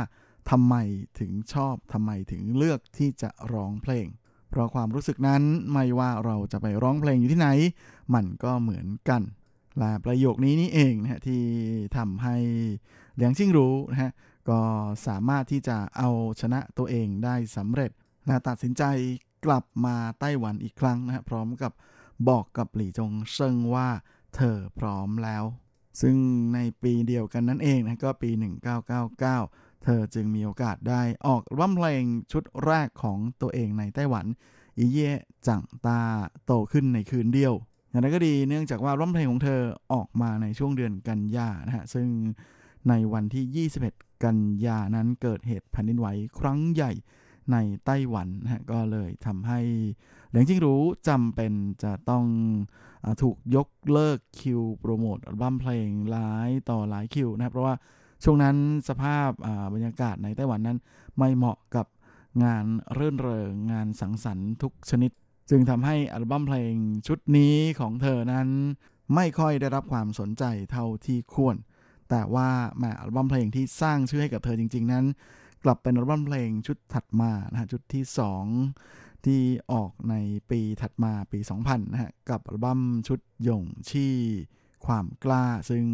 [0.50, 0.74] ทำไม
[1.18, 4.06] ถึงชอบทำไมถึงเลือกที่จะร้องเพลง
[4.52, 5.42] เพราะความรู้สึกนั้น
[5.72, 7.48] ไม่ว่าเราจะไปร้องเพลงอยู่ที่ไหน
[8.14, 9.22] มันก็เหมือนกัน
[9.78, 11.42] และประโยคนี้นี่เองนะฮะที่
[11.96, 12.36] ทำให้
[13.14, 14.12] เหลียงชิงรู้นะฮะ
[14.50, 14.60] ก็
[15.06, 17.90] สามารถที่จะเอาชนะตัวเองได้สำเร็จ
[18.26, 18.82] และตัดสินใจ
[19.44, 21.72] กลับมาไต้หวันอีกครั้งนะฮะพร้อมกับ
[22.28, 23.88] บอกกับหลี่จงเซิงว่า
[24.34, 25.44] เธอพร้อมแล้ว
[26.00, 26.16] ซึ่ง
[26.54, 28.30] ในปีเดียวกันนั่นเองนะก็ปี
[28.90, 34.26] 1999 เธอจึงมีโอกาสได้ออกร้องเพลงชุดแรกของตัวเองในไต้หวัน
[34.78, 35.10] อีเย่
[35.46, 36.00] จังตา
[36.44, 37.54] โตขึ้นในคืนเดียว
[37.90, 39.60] อย่างไรก็ดีเนื่องจากว่าร้องเพลงของเธอ
[39.92, 42.08] ออกมาในช่วงเดือนกันยานะฮะ ซึ่ง
[42.88, 46.06] ในวันที่ 21 กันยานั้นเกิดเหตุแผ่นดินไหว
[46.38, 46.92] ครั้งใหญ่
[47.52, 49.60] ในไต้หวันนะฮะ ก็เลยทำให้
[50.30, 51.52] เหลียงจิงรู้จำเป็น
[51.82, 52.24] จะต้อง
[53.04, 57.74] อถูกยกเลิกคิวโปรโมทอัลบั้มเพลงหลายต่อหลายคิวนะครับเพราะว่า
[58.22, 58.56] ช่วงนั้น
[58.88, 59.28] สภาพ
[59.74, 60.78] บรรยากาศในไต้หวันนั้น
[61.18, 61.86] ไม่เหมาะกับ
[62.44, 62.64] งาน
[62.94, 65.10] เรื่นเริงงานสังสรรค์ทุกชนิด
[65.50, 66.74] จึงทำให้อัลบั้มเพลง
[67.06, 68.48] ชุดนี้ของเธอนั้น
[69.14, 71.56] ไม่ค่อยได้รับความสนใจเท่าที่ควร
[72.10, 72.48] แต่ว่า
[72.78, 75.04] แมอัลบั้มเพลงที่สร้างชื่อให้กับเธอจริง ๆ นั้น
[75.64, 78.04] กลับเป็นอัลบั้มเพลงชุดถัดมานะฮะชุดที่
[78.64, 79.40] 2 ที่
[79.72, 80.14] ออกใน
[80.50, 84.14] ปีถัดมาปี 2000นะฮะกับอัลบั้มชุดหย่งชี่
[84.86, 85.84] ความกล้าซึ่ง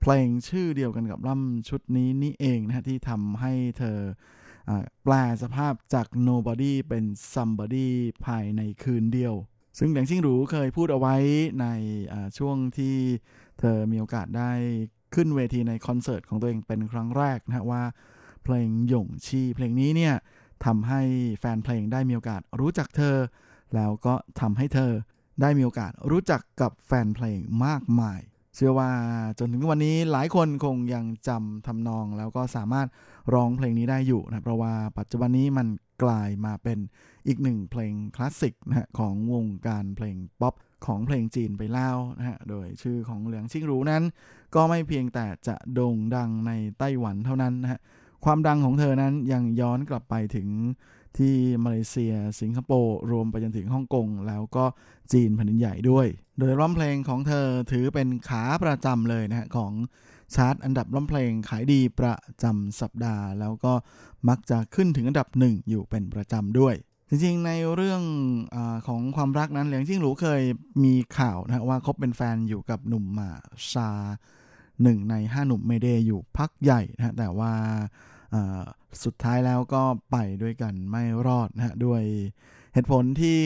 [0.00, 3.98] เพลงชื่อเดียวกันกับลบั้มชุดนี้นี่เองนะฮะที่ทำให้เธอ
[5.04, 7.88] แปลสภาพจาก nobody เป็น somebody
[8.26, 9.34] ภายในคืนเดียว
[9.78, 11.16] ซึ่งแหลงชิงหรูเคยพูดเอาไว้
[11.60, 11.66] ใน
[12.38, 12.96] ช่วงที่
[13.60, 14.52] เธอมีโอกาสได้
[15.14, 17.82] ขึ้นเวทีในคอนเสิร์ตของตัวเองเป็นครั้งแรกนะฮะว่า
[18.42, 20.14] เพลงหย่งชีเพลงนี้เนี่ย
[20.64, 21.02] ทำให้
[21.38, 23.16] แฟนเพลงได้มีโอกาสรู้จักเธอ
[23.74, 24.92] แล้วก็ทำให้เธอ
[25.40, 28.20] ได้มีโอกาสรู้จักกับแฟนเพลงมากมาย
[28.56, 28.90] เชื่อว่า
[29.38, 32.86] จนถึงวันนี้หลายคนคงยังจำทำนอง แล้วก็สามารถ
[33.34, 35.66] ร้องเพลงนี้ได้อยู่นะเพราะว่าปัจจุบันนี้มัน
[36.02, 36.78] กลายมาเป็น
[37.26, 40.54] อีกหนึ่งเพลงคลาสสิกนะฮะของวงการเพลงป๊อป
[40.86, 44.02] ของเพลงจีนไปแล้วนะฮะ โดยชื่อของเหลียงชิงรูนั้น
[44.54, 47.80] ก็ไม่เพียงแต่จะโด่งดังในไต้หวันเท่านั้นนะฮะ
[48.24, 50.48] ความดังของเธอนั้นยังย้อนกลับไปถึง
[51.18, 54.64] ที่มาเลเซีย สิงคโปร์รวมไปจนถึงฮ่องกง แล้วก็
[55.12, 56.06] จีนแผ่นดินใหญ่ด้วย
[56.38, 59.72] โดยร้องเพลงของเธอถือเป็นขาประจำเลยนะฮะของ
[60.34, 63.72] ชาร์ตอันดับร้องเพลงขายดีประจำสัปดาห์ แล้วก็
[64.28, 66.74] มักจะขึ้นถึงอันดับหนึ่งอยู่เป็นประจำด้วย
[67.08, 68.02] จริงๆ ในเรื่อง
[68.54, 68.56] อ
[68.86, 70.42] ของความรักนั้นเหลียงจิ้งหรูเคย
[70.84, 73.30] มีข่าวนะว่าคบเป็นแฟนอยู่กับหนุ่มมา
[73.72, 73.90] ซา
[74.82, 77.52] หนึ่งในห้าหนุ่มเมเดอยู่พักใหญ่นะแต่ว่า
[79.04, 82.02] สุดท้ายแล้วก็ไปด้วยกันไม่รอดนะฮะด้วย
[82.74, 83.38] เหตุผลที่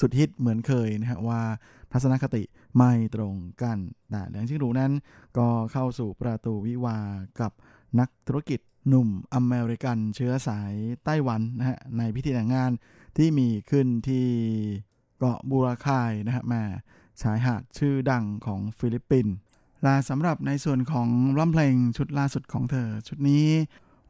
[0.00, 1.40] สุดฮิตเหมือนเคยนะฮะว่า
[1.92, 2.42] ทัศนคติ
[2.76, 3.78] ไม่ตรงกัน
[4.10, 4.92] แต่เหลียงจิ้งหรูนั้น
[5.38, 6.98] ก็เข้าสู่ประตูวิวาห์
[7.40, 7.52] กับ
[8.00, 10.72] นักธุรกิจหนุ่มอเมริกันเชื้อสาย
[11.04, 12.70] ไต้หวันนะฮะในพิธีแต่งงาน
[13.16, 14.26] ที่มีขึ้นที่
[15.18, 16.62] เกาะโบราไกย์นะฮะแม่
[17.22, 19.34] ชายหาดชื่อดังของฟิลิปปินส์
[19.82, 23.46] และสำหรับในส่วนของร้องเพลงชุดล่าสุดของเธอชุดนี้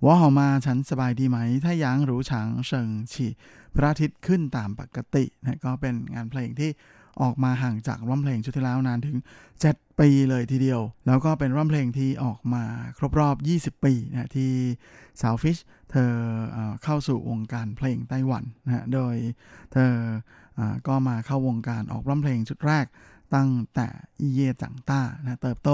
[0.05, 3.31] ว่าหอมาฉันสบายดีไหม ถ้ายังรู้ฉางเฉิงฉี่
[3.75, 6.71] พระอาทิตย์ขึ้นตามปกตินะก็เป็นงานเพลงที่
[7.23, 9.17] ออกมาห่างจากร้องเพลงชุดที่แล้วนานถึง
[9.59, 12.65] 7 ปีเลยทีเดียว แล้วก็เป็นร้องเพลงที่ออกมา
[12.99, 13.37] ครบรอบ
[13.77, 14.53] 20 ปีนะที่
[15.21, 15.59] สาวฟิช
[15.91, 16.13] เธอ
[16.85, 19.15] เข้าสู่วงการเพลงไต้หวันนะโดย
[19.73, 19.93] เธอ
[20.59, 22.87] อก็มาเข้าวงการออกร้องเพลงชุดแรก
[23.35, 23.87] ตั้งแต่
[24.21, 25.71] อีเย่จังต้านะเติบโต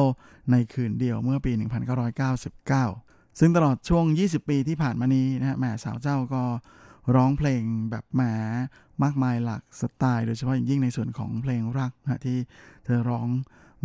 [0.50, 3.03] ในคืนเดียวเมื่อปี 1999
[3.38, 6.42] ซึ่งตลอดช่วง 20 ปีที่ผ่านมานี้นะฮะแม่สาวเจ้าก็
[7.14, 8.22] ร้องเพลงแบบแหม
[9.02, 12.38] มากมายหลากสไตล์ โดยเฉพาะอย่างยิ่งในส่วนของเพลงรักนะที่
[12.84, 13.28] เธอร้อง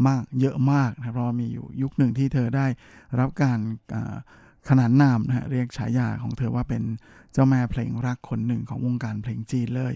[0.07, 2.67] มากเยอะมากนะเพราะมีอยู่ยุคหนึ่งที่เธอได้
[3.19, 3.59] รับการ
[4.69, 6.83] ขนานนามนะฮะเรียกฉายาของเธอว่าเป็น
[7.33, 9.93] เจ้าแม่เพลงรักคนหนึ่งของวงการเพลงจีนเลย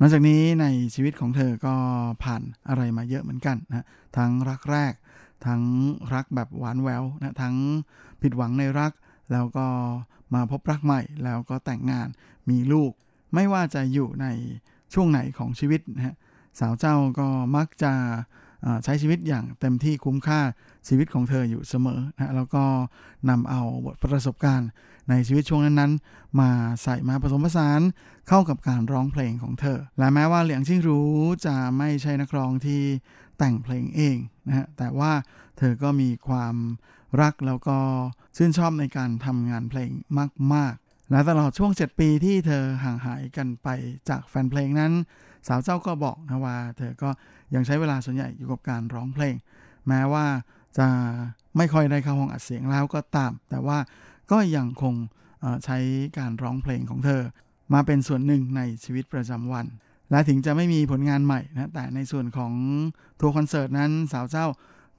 [0.00, 1.74] นอกจากนี้ในชีวิตของเธอก็
[2.24, 3.86] ผ่านอะไรมาเยอะเหมือนกันนะ
[4.16, 4.92] ทั้งรักแรก
[5.46, 5.62] ทั้ง
[6.14, 7.56] รักแบบหวานแววนะทั้ง
[8.22, 8.92] ผิดหวังในรัก
[9.32, 9.66] แล้วก็
[10.34, 12.08] มาพบรักใหม่ แล้วก็แต่งงาน
[12.50, 12.92] มีลูก
[13.34, 14.26] ไม่ว่าจะอยู่ใน
[14.94, 16.14] ช่วงไหนของชีวิตนะฮะ
[16.58, 17.92] สาวเจ้าก็มักจะ
[18.84, 20.40] ใช้ชีวิตอย่างเต็มที่คุ้มค่า
[20.88, 22.64] ชีวิตของเธออยู่เสมอนะแล้วก็
[23.28, 24.68] นำเอาบทประสบการณ์
[25.08, 26.50] ในชีวิตช่วงนั้นๆ มา
[26.82, 27.80] ใส่มาผสมผสาน
[28.28, 31.10] เข้ากับการร้องเพลงของเธอ และแม้ว่าเหลียงชิงรู้
[31.46, 32.82] จะไม่ใช่นักร้องที่
[33.38, 35.12] แต่งเพลงเองนะฮะแต่ว่า
[35.58, 36.54] เธอก็มีความ
[37.22, 37.78] รักแล้วก็
[38.36, 39.90] ชื่นชอบในการทำงานเพลง
[40.54, 43.68] มาก ๆ และตลอดช่วง 7 ปีที่เธอห่างหายกันไป
[44.08, 44.92] จากแฟนเพลงนั้น
[45.46, 47.10] สาวเจ้าก็บอกนะว่า เธอก็
[47.54, 49.34] ยังใช้เวลาส่วนใหญ่อยู่กับการร้องเพลง
[49.88, 50.26] แม้ว่า
[50.78, 50.86] จะ
[51.56, 53.78] ไม่ค่อยได้เข้าห้องอัดเสียงแล้วก็ตาม แต่ว่า
[54.30, 54.94] ก็ยังคง
[55.64, 55.78] ใช้
[56.18, 57.22] การร้องเพลงของเธอ
[57.74, 59.66] มาเป็นส่วนหนึ่งในชีวิตประจำวัน
[60.10, 62.52] และถึงจะไม่มีผลงานใหม่นะแต่ในส่วนของ
[63.20, 64.46] ทัวร์คอนเสิร์ตนั้นสาวเจ้า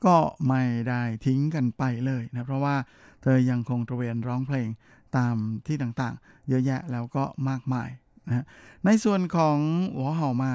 [0.05, 0.15] ก็
[0.47, 2.75] ไม่ได้ทิ้งกันไปเลยนะเพราะว่า
[3.23, 4.69] เธอยังคงตระเวนร้องเพลง
[5.17, 5.35] ตาม
[5.67, 7.89] ที่ต่างๆ เยอะแยะแล้วก็มากมาย
[8.27, 8.45] นะ
[8.85, 9.57] ในส่วนของ
[9.95, 10.53] หัวเห่ามา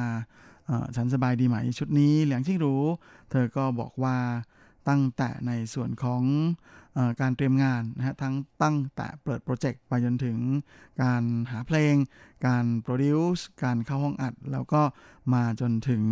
[0.96, 2.82] ฉันสบายดีไหมชุดนี้เหลียงจิ้งหรู
[3.30, 4.16] เธอก็บอกว่า
[4.88, 6.22] ตั้งแต่ในส่วนของ
[7.20, 10.38] การเตรียมงานนะฮะทั้งตั้งแต่เปิดโปรเจกต์ไปจนถึง
[11.02, 11.94] การหาเพลง
[12.46, 14.82] การ produce การเข้าห้องอัด แล้วก็
[15.34, 16.04] มาจนถึง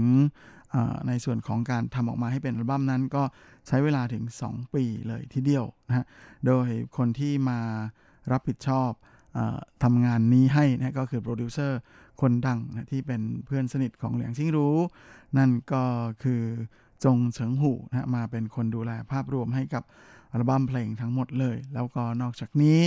[1.09, 3.23] ในส่วนของการทำออกมาให้เป็นอัลบั้มนั้นก็
[3.67, 6.05] ใช้เวลาถึง 2 ปีเลยทีเดียวนะฮะ
[6.47, 7.61] โดยคนที่มา
[8.33, 8.91] รับผิดชอบเอ่
[9.37, 9.39] อ
[9.83, 11.79] ทำงานนี้ให้นะก็คือโปรดิวเซอร์
[12.21, 14.77] คนดังนะที่เป็นเพื่อนสนิทของเหลียงชิงรู้
[15.39, 15.85] นั่นก็
[16.23, 16.43] คือ
[17.05, 19.83] จงเฉิงหูนะมาเป็นคนดูแลภาพรวมให้กับ
[20.33, 22.79] อัลบั้มเพลงทั้งหมดเลย แล้วก็นอกจากนี้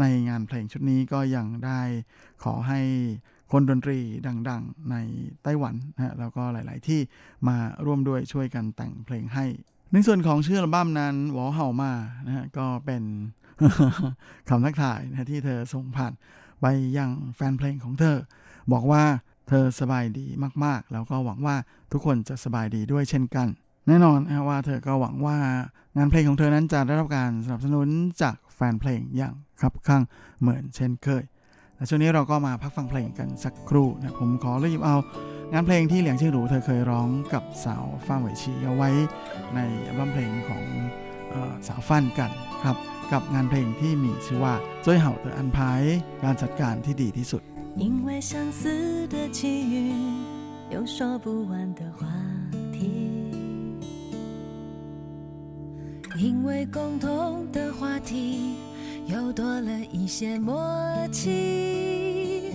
[0.00, 1.80] ในงานเพลงชุดนี้ก็ยังได้
[2.44, 2.80] ขอให้
[3.52, 3.98] คนดนตรี
[4.48, 4.96] ดัง ๆ ใน
[5.42, 7.00] ไต้หวันนะแล้วก็หลาย ๆ ที่
[7.48, 9.44] มาร่วมด้วยช่วยกันแต่งเพลงให้
[9.92, 11.92] ในส่วนของชื่ออัลบั้มนั้นวอเห่ามา
[12.26, 13.02] นะฮะก็เป็น
[14.48, 16.12] คำทักทายนะที่เธอส่งผ่าน
[16.60, 16.66] ไป
[16.98, 18.16] ยังแฟนเพลงของเธอ
[18.72, 19.02] บอกว่า
[19.48, 20.26] เธอสบายดี
[20.64, 21.56] มาก ๆ แล้วก็หวังว่า
[21.92, 23.48] ทุกคนจะสบายดีด้วยเช่นกัน
[23.89, 25.37] แน่นอนนะว่าเธอก็หวังว่า
[25.97, 27.87] งานเพลงของเธอนั้นจะได้รับการสนับสนุน
[28.21, 30.03] จากแฟนเพลงอย่างคับข้าง
[30.39, 31.23] เหมือนเช่นเคย
[31.75, 34.97] และช่วงนี้เราก็มาพักฟังเพลงกันสักครู่นะผมขอเลือกหยิบเอา
[35.53, 38.89] งานเพลงที่เหลียงชื่อหรูเธอเคยร้องกับสาวฟ้าเหวยชีเอาไว้
[39.55, 40.63] ในอัลบั้มเพลงของ
[41.33, 41.35] อ
[41.67, 42.31] สาวฟันกัน
[42.63, 42.77] ครับ
[43.11, 44.53] กับงานเพลงที่มีชื่อว่า
[44.85, 45.81] จ้อยเห่าเตออันพาย
[46.23, 47.41] การจัดการที่ดีที่สุด
[47.83, 48.61] 因为相似
[49.13, 49.39] 的际
[49.73, 49.75] 遇
[50.73, 51.99] 有说不完的话
[52.75, 53.08] 题
[56.22, 58.54] 因为共同的话题
[59.06, 60.54] 又多了一些默
[61.10, 62.52] 契。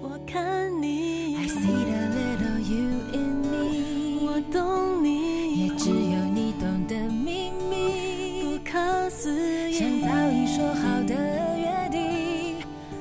[0.00, 2.78] 我看你，I see the little you
[3.12, 12.58] in me，我懂你，也只有你懂的秘密，不可思议，像早已说好的约定，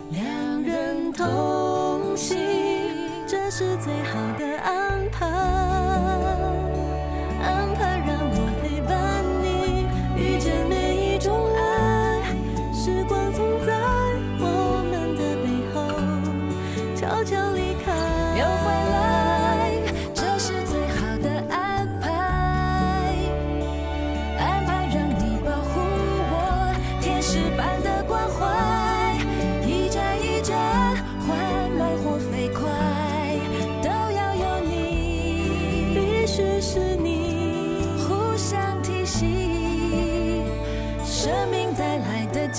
[0.09, 2.35] 两人同行，
[3.27, 4.17] 这是最好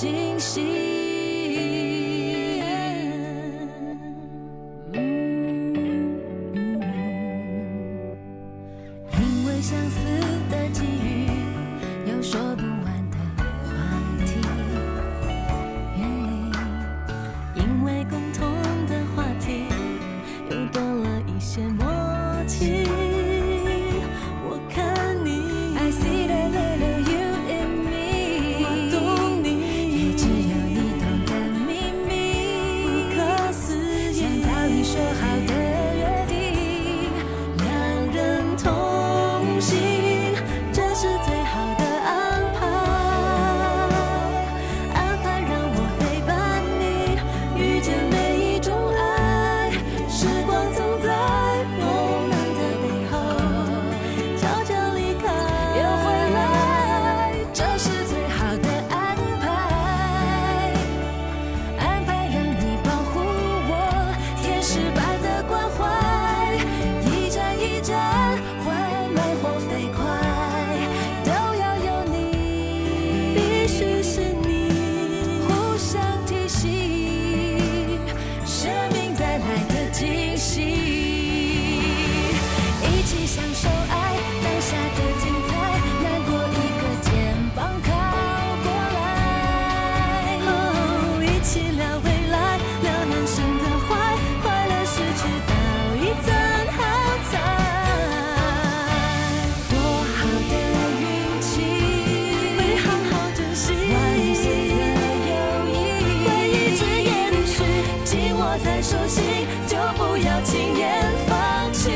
[0.00, 0.87] 惊喜。
[108.64, 109.20] 太熟悉，
[109.66, 111.90] 就不要轻言放弃。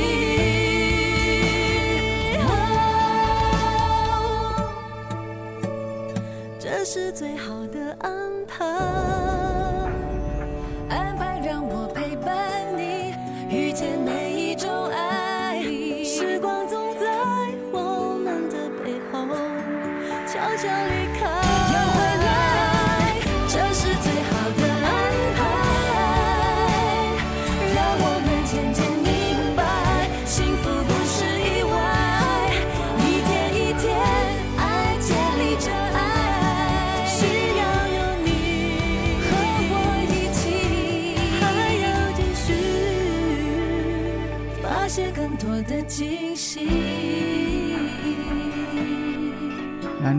[6.58, 8.21] 这是最好的安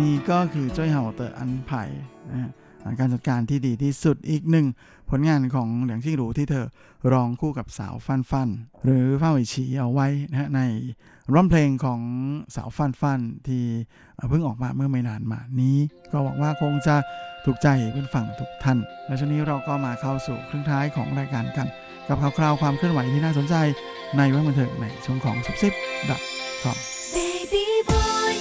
[0.02, 1.84] นี่ก็คือจ้อยเห่าเตออันไผ่
[2.30, 2.52] นะฮะ
[3.00, 4.66] การจัดการที่ดีที่สุดอีกหนึ่ง
[5.10, 6.66] ผลงานของเหลียงชิงหรูที่เธอ
[7.12, 8.50] ร้องคู่กับสาวฟันฟัน
[8.86, 10.62] หรือฟ้าวิชีเอาไว้นะฮะใน
[11.34, 12.02] ร้องเพลงของ
[12.56, 13.64] สาวฟันฟันที่
[14.30, 15.78] เพิ่งออกมาเมื่อไม่นานมานี้
[16.12, 16.96] ก็หวังว่าคงจะ
[17.46, 18.78] ถูกใจเป็นฝั่งทุกท่าน
[19.08, 21.68] และช่วงนี้เราก็มาเข้าสู่ครึ่งท้ายของรายการกัน
[22.08, 23.56] กับข่าวคราวความเคลื่อนไหวที่น่าสนใจ
[24.18, 25.74] ในแวดบันเทิงในช่วงของซุปซิป
[26.10, 26.22] ดับ
[26.64, 26.78] คอม
[27.16, 28.36] Baby boy，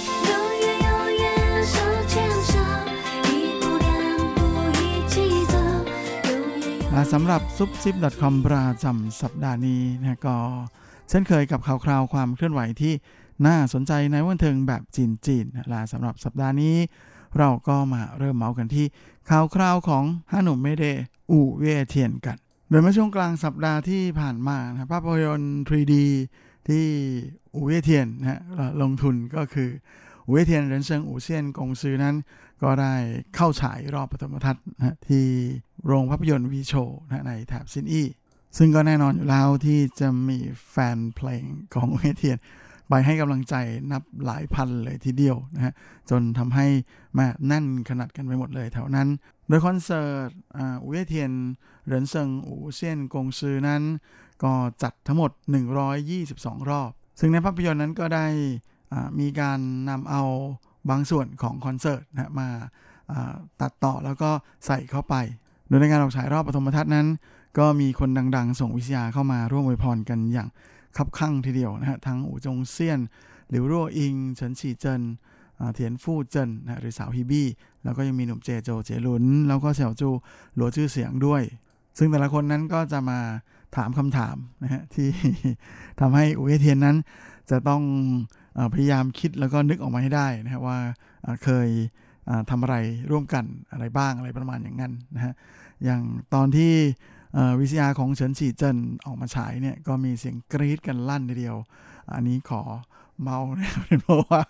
[6.95, 10.37] และสำหรับซุปซิป .com ประจำสัปดาห์นี้นะก็
[11.09, 12.93] เช่นเคยกับข่าวคราวความเคลื่อนไหวที่
[13.47, 15.05] น่าสนใจในวันเทิงแบบจี
[15.43, 16.75] นๆนและสำหรับสัปดาห์นี้
[17.37, 18.85] เราก็มาเริ่มเมาส์กันที่
[19.29, 20.85] ข่าวคราวของห้านุ่มเมเด
[21.31, 22.37] อูเวเทียนกัน
[22.69, 25.93] โดยเมื่อช่วงกลางสัปดาห์ที่ผ่านมานะภาพยนตร์ 3D
[26.67, 26.85] ที่
[27.55, 28.41] อู่เยว่เทียนนะ
[28.81, 29.69] ลงทุนก็คือ
[30.25, 32.15] อู่เยว่เทียนเรินเซิงอู่เซียนกงซือนั้น
[32.63, 32.93] ก็ได้
[33.35, 35.25] เข้าฉายรอบปฐมทัศน์นะที่
[35.85, 36.73] โรงภาพยนตร์ Vieshow
[37.05, 38.07] นะในแถบซินอี้
[38.57, 40.37] ซึ่งก็แน่นอนอยู่แล้วที่จะมี
[40.71, 42.37] แฟนเพลงของอู่เยว่เทียน
[42.89, 43.55] ไปให้กำลังใจ
[43.91, 45.73] นับหลายพันเลยทีเดียวนะฮะ
[46.09, 46.67] จนทำให้
[47.15, 49.07] แม่แน่นขนัดกันไปหมดเลยแถวนั้น
[49.47, 51.31] โดยคอนเสิร์ตอ่าอู่เยว่เทียน
[51.85, 53.83] เหรินเซิงอู่เซียนกงซือนั้น
[54.43, 54.53] ก็
[54.83, 55.31] จัดทั้งหมด
[55.99, 58.25] 122 รอบ ซึ่งในภาพยนตร์นั้นก็ได้
[59.19, 60.23] มีการนำเอา
[60.89, 62.49] บางส่วนของคอนเสิร์ตนะมา
[63.61, 64.29] ตัดต่อแล้วก็
[64.65, 65.15] ใส่เข้าไป
[65.67, 67.07] โดยในการออกฉายรอบปฐมทัศน์นั้น
[67.57, 70.49] ก็มีคนดังๆ ส่งวิทยาเข้ามาร่วมอวยพรกันอย่าง
[70.97, 72.99] คับคั่งทีเดียวนะฮะทั้งอู่จงเซียน
[73.49, 75.01] หลิวรั่วอิงเฉินฉีเจิน
[75.73, 77.47] เทียนฟู่เจินนะหรือสาวฮีบี้
[77.83, 80.09] แล้วก็ยังมีหนุ่มเจโจเจหลุน แล้วก็เสี่ยวจู
[80.55, 81.41] หลัวชื่อเสียงด้วย
[81.97, 83.19] ซึ่งแต่ละคนนั้นก็จะมา
[83.75, 85.09] ถามคำถามนะฮะที่
[85.99, 86.97] ทำให้อู่เอเทียนนั้น
[87.49, 87.81] จะต้อง
[88.73, 90.77] พยายามคิดแล้วก็นึกออกมาให้ได้นะฮะว่า
[91.43, 91.69] เคย
[92.25, 92.75] เอ่อทำอะไร
[93.11, 95.33] ร่วมกันอะไรบ้างอะไรประมาณอย่างนั้นนะฮะ
[95.83, 96.01] อย่าง
[96.33, 96.73] ตอนที่
[97.59, 101.57] วิทยาของเฉินฉีเจินออกมาฉายเนี่ยก็มีเสียงกรี๊ดกันลั่นทีเดียว
[102.13, 102.61] อันนี้ขอ
[103.21, 104.41] เมานะครับเพราะว่า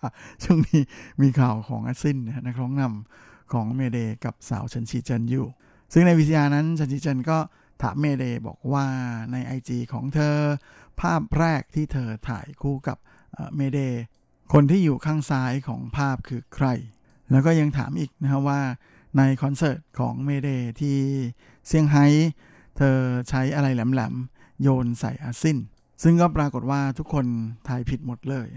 [0.44, 0.82] ช่วงนี้
[1.22, 5.48] มีข่าวของอาซินนะฮะนักร้องนำของ Mayday กับสาวเฉินฉีเจินอยู่
[5.94, 7.38] ซึ่งในวิทยานั้นเฉินฉีเจินก็
[7.82, 8.86] ถาม Mayday บอกว่า
[9.32, 10.36] ใน IG ของเธอ
[11.00, 12.98] ภาพแรกที่เธอถ่ายคู่กับ
[13.56, 13.80] Mayday
[14.54, 16.68] คนที่อยู่ข้างซ้ายของภาพคือใคร
[17.32, 18.62] แล้วก็ยังถามอีกนะครับว่า
[19.18, 20.98] ในคอนเสิร์ตของ Mayday ที่
[21.68, 22.06] เซี่ยงไฮ้
[22.78, 22.98] เธอ
[23.30, 25.58] ใช้อะไรแหลมๆ โยนใส่อาซิน
[26.04, 27.26] ซึ่งก็ปรากฏว่าทุกคน
[27.68, 28.48] ทายผิดหมดเลย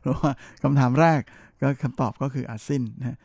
[0.00, 0.32] เพราะว่า
[0.62, 1.20] คำถามแรก
[1.62, 3.18] ก็คำตอบก็คืออาซินนะ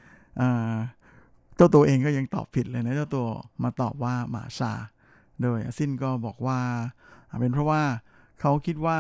[1.56, 3.28] เจ้าตัวเองก็ยังตอบผิดเลยนะ เจ้าตัว
[3.64, 4.74] มาตอบว่าหมาชา
[5.42, 6.60] โดยอาซินก็บอกว่า
[7.40, 7.82] เป็นเพราะว่า
[8.42, 9.00] เขาคิดว่า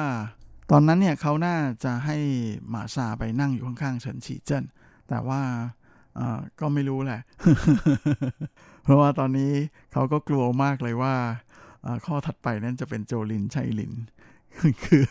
[0.71, 2.17] ตอนนั้นเนี่ยเขาน่าจะให้
[2.69, 4.63] หมาชาไปนั่งอยู่ข้างๆเฉินฉีเจิ้น
[5.09, 5.41] แต่ว่า
[6.59, 7.21] ก็ไม่รู้แหละ
[8.83, 9.51] เพราะว่าตอนนี้
[9.93, 11.15] เขาก็กลัวมากเลยว่า
[12.05, 13.93] ข้อถัดไปนั้นจะเป็นโจลินชัยลิน
[14.83, 15.05] คือ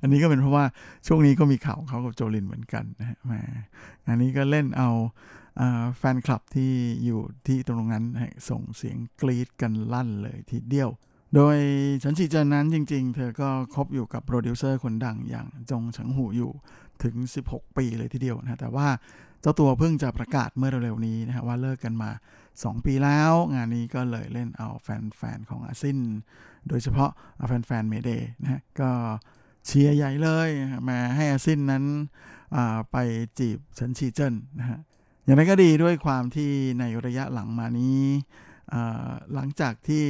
[0.00, 0.64] อันนี้ก็เป็นเพราะว่า
[1.06, 3.32] ช่วงนี้ก็มีข่าวเขากับโจลินเหมือนกันนะฮะแหม
[4.08, 4.90] อันนี้ก็เล่นเอา
[5.98, 6.72] แฟนคลับที่
[7.04, 8.04] อยู่ที่ตรงนั้น
[8.50, 10.90] ส่งเสียงกรีดกันลั่นเลยทีเดียว
[11.34, 11.56] โดย
[12.02, 16.52] ฉันฉีเจนนั้นจริงๆ เธอก็คบอยู่กับโปรดิวเซอร์คนดังอย่างจงเฉิงหูอยู่
[17.02, 17.14] ถึง
[17.46, 18.88] 16 ปีเลยทีเดียวนะ แต่ว่า
[19.40, 22.10] เจ้าตัวเพิ่งจะประกาศเมื่อเร็วๆนี้นะฮะว่าเลิกกันมา
[22.48, 25.98] 2 ปีแล้ว งานนี้ก็เลยเล่นเอาแฟนๆ ของอาซิน
[26.68, 27.10] โดยเฉพาะ
[27.46, 28.90] แฟนๆ เมเดย์นะฮะก็
[29.66, 30.48] เชียร์ใหญ่เลย
[30.88, 31.84] มาให้อาซินนั้น
[32.92, 32.96] ไป
[33.38, 34.78] จีบเฉินฉีเจิ้นนะฮะ
[35.24, 38.02] อย่างไรก็ดีด้วยความที่ในระยะหลังมานี้
[39.34, 40.04] หลังจากที่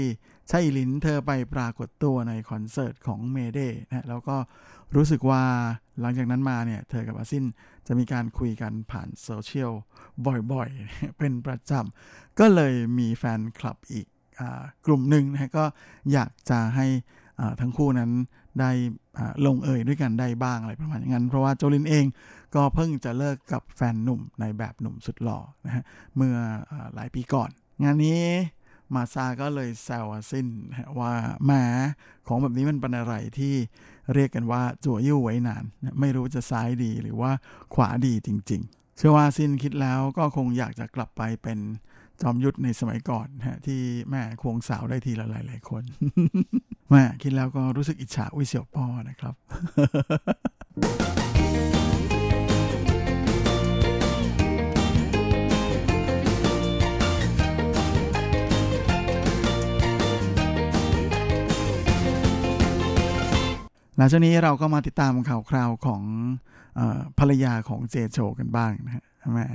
[0.48, 4.36] ใช่หลินเธอไปปรากฏตัวในคอนเสิร์ตของเมเดนะแล้วก็
[4.96, 5.42] รู้สึกว่า
[6.00, 7.44] หลังจากนั้นมาเนี่ย เธอกับอาซิน
[7.86, 9.72] จะมีการคุยกันผ่านโซเชียล
[10.52, 14.06] บ่อยๆ เป็นประจำ ก็เลยมีแฟนคลับอีก
[14.40, 14.42] อ
[14.86, 15.64] กลุ่มหนึ่งนะก็
[16.12, 16.86] อยากจะให้
[17.60, 18.10] ทั้งคู่นั้น
[18.60, 18.70] ได้
[19.46, 22.04] ลงเอยด้วยกันได้บ้างอะไรประมาณอย่างนั้น เพราะว่าโจลินเอง
[22.54, 25.84] ก็เพิ่งจะเลิกกับแฟนหนุ่มในแบบหนุ่มสุดหล่อนะฮะ
[26.16, 26.36] เมื่อ
[26.70, 27.50] อหลายปีก่อน
[27.82, 28.22] งานนี้
[28.96, 30.48] มาซาก็เลยแซวซิน
[30.98, 31.12] ว่า
[31.44, 31.52] แหม
[32.26, 33.54] ของแบบนี้มันเป็นอะไรที่
[34.14, 35.64] เรียกกันว่าจั่วยิ้วไว้นาน
[36.00, 37.30] ไม่รู้จะซ้ายดีหรือว่า
[37.74, 41.58] ขวาดีจริง ๆ เชื่อว่าซินคิดแล้วก็คงอยากจะกลับไปเป็น
[42.20, 43.80] จอมยุทธในสมัยก่อนฮะที่
[44.10, 45.82] แม่ควงสาวได้ทีละหลายๆคน
[46.90, 49.34] แม่คิดแล้วก็รู้สึกอิจฉาอุ้ยเสี่ยวป้อนะครับ
[63.96, 66.02] หลังจากนี้เราก็มาติดตามข่าวคราวของ
[66.78, 66.80] อ
[67.18, 69.46] ภรรยาของเจโชกันบ้างนะฮะแม่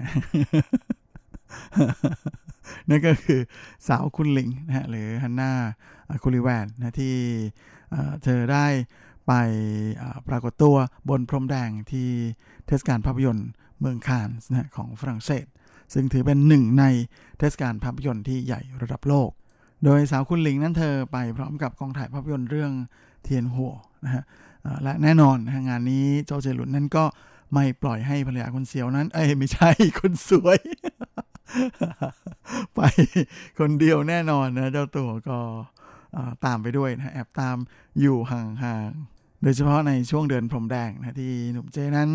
[2.90, 3.40] นั่นก็คือ
[3.88, 5.52] สาวคุณหลิงนะฮะหรือฮันนา
[6.24, 7.16] คุลิแวนนะที่
[8.24, 8.68] เธอได้
[9.28, 9.34] ไป
[10.28, 10.76] ปรากฏตัว
[11.10, 12.10] บนพรมแดงที่
[12.68, 15.46] เทศกาลภาพยนตร์เมืองคานส์นะของฝรั่งเศส
[15.94, 16.86] ซึ่งถือเป็นหนึ่งใน
[17.40, 19.30] เทศกาลภาพยนตร์ที่ใหญ่ระดับโลก
[19.86, 22.72] โดยสาวคุณหลิงนั้นเธอไปพร้อมกับกองถ่ายภาพยนตร์เรื่อง
[23.24, 23.74] เทียนหัว
[24.06, 24.24] นะฮะ
[24.84, 25.38] และแน่นอน
[25.70, 27.06] งานนี้โจเจหลุนนั้นก็
[27.54, 29.70] ไม่ปล่อยให้ภรรยาคนเสียวนั้น เอ้ยไม่ใช่
[30.00, 30.60] คนสวย
[32.76, 32.80] ไป
[33.60, 35.38] คนเดียวแน่นอนนะเจ้าตัวก็
[36.46, 37.58] ตามไปด้วยนะแอบตาม
[38.00, 42.10] อยู่ห่างๆ โดยเฉพาะในช่วงเดินพรมแดงนะที่หนุ่มเจนั้น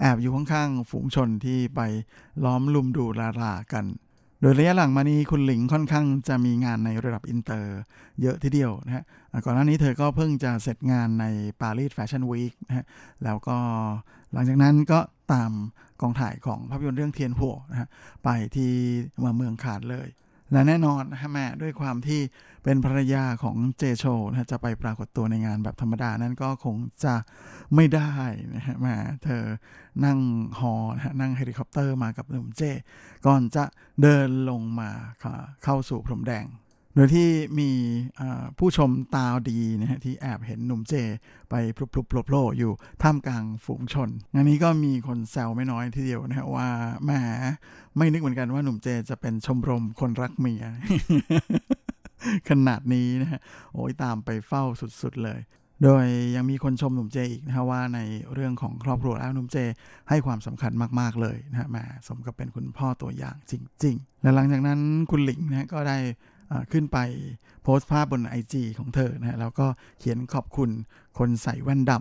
[0.00, 1.80] แอบอยู่ข้างๆ ฝูงชนที่ไป
[2.44, 3.84] ล้อมลุมดูลาลากัน
[4.40, 7.78] โดยระยะหลังมานี้คุนหลิงค่อนข้างจะมีงานในระดับอินเตอร์
[8.22, 9.04] เยอะทีเดียวนะฮะ
[9.44, 11.24] ก่อนหน้านี้เธอก็เพิ่งจะเสร็จงานใน
[11.60, 12.84] Paris Fashion Week นะฮะ
[13.24, 13.56] แล้วก็
[14.32, 15.00] หลังจากนั้นก็
[15.32, 15.52] ตาม
[16.00, 17.88] กองถ่ายของภาพยนตร์เรื่องเทียนหัวนะฮะ
[18.24, 18.70] ไปที่
[19.36, 20.08] เมืองขาดเลย
[20.52, 22.20] และแน่นอนนะฮะแม่ด้วยความที่
[22.64, 27.14] เป็นภรรยาของเจโชนะจะไปปรากฏตัวในงานแบบธรรมดานั้นก็คงจะ
[27.74, 28.12] ไม่ได้
[28.54, 28.94] นะฮะแม่
[29.24, 29.42] เธอ
[30.04, 30.18] นั่ง
[30.58, 32.62] ฮอนะฮะนั่งเฮลิคอปเตอร์มากับหนุ่มเจย์
[33.26, 33.64] ก่อนจะ
[34.02, 34.90] เดินลงมา
[35.64, 36.44] เข้าสู่พรมแดง
[36.96, 37.28] โดยที่
[37.58, 37.70] มี
[38.58, 40.94] ผู้ชมตาดีนะฮะที่แอบเห็นหนุ่มเจย์
[41.50, 42.72] ไปผลุบ ๆ โผล่อยู่
[43.02, 46.68] ท่ามกลางฝูงชนงานนี้ก็มีคนแซวไม่น้อยทีเดียวนะฮะว่า
[47.04, 47.10] แหม
[47.96, 50.64] ไม่นึกเหมือนกันว่าหนุ่มเจย์จะเป็นชมรมคนรักเมีย
[52.48, 53.40] ขนาดนี้นะฮะ
[53.72, 55.40] โอ้ยตามไปเฝ้าสุดๆเลย
[55.82, 56.04] โดย
[56.36, 58.00] ยังมีคนชมหนุ่มเจอีกนะฮะว่าใน
[58.34, 59.56] เรื่องของครอบครัวแล้วหนุ่มเจ
[60.08, 63.52] ให้ความสำคัญมากๆเลยนะฮะมาสมกับเป็นคุณพ่อตัวอย่างจ
[63.84, 64.80] ริง ๆ และหลังจากนั้น
[65.10, 65.98] คุณหลิงนะก็ได้
[66.72, 66.98] ขึ้นไป
[67.62, 69.66] โพสต์ภาพบน IG ของเธอนะแล้วก็
[69.98, 70.70] เขียนขอบคุณ
[71.18, 71.92] คนใส่แว่นด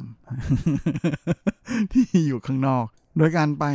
[1.12, 2.86] ำที่อยู่ข้างนอก
[3.18, 3.66] โดยการไป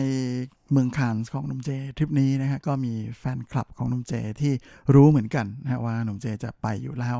[0.72, 4.52] เมืองคานส์ของหนุ่มเจทริปนี้นะฮะก็มีแฟนคลับของหนุ่มเจที่
[4.94, 7.16] รู้เหมือนกันนะว่าหนุ่มเจจะไปอยู่แล้ว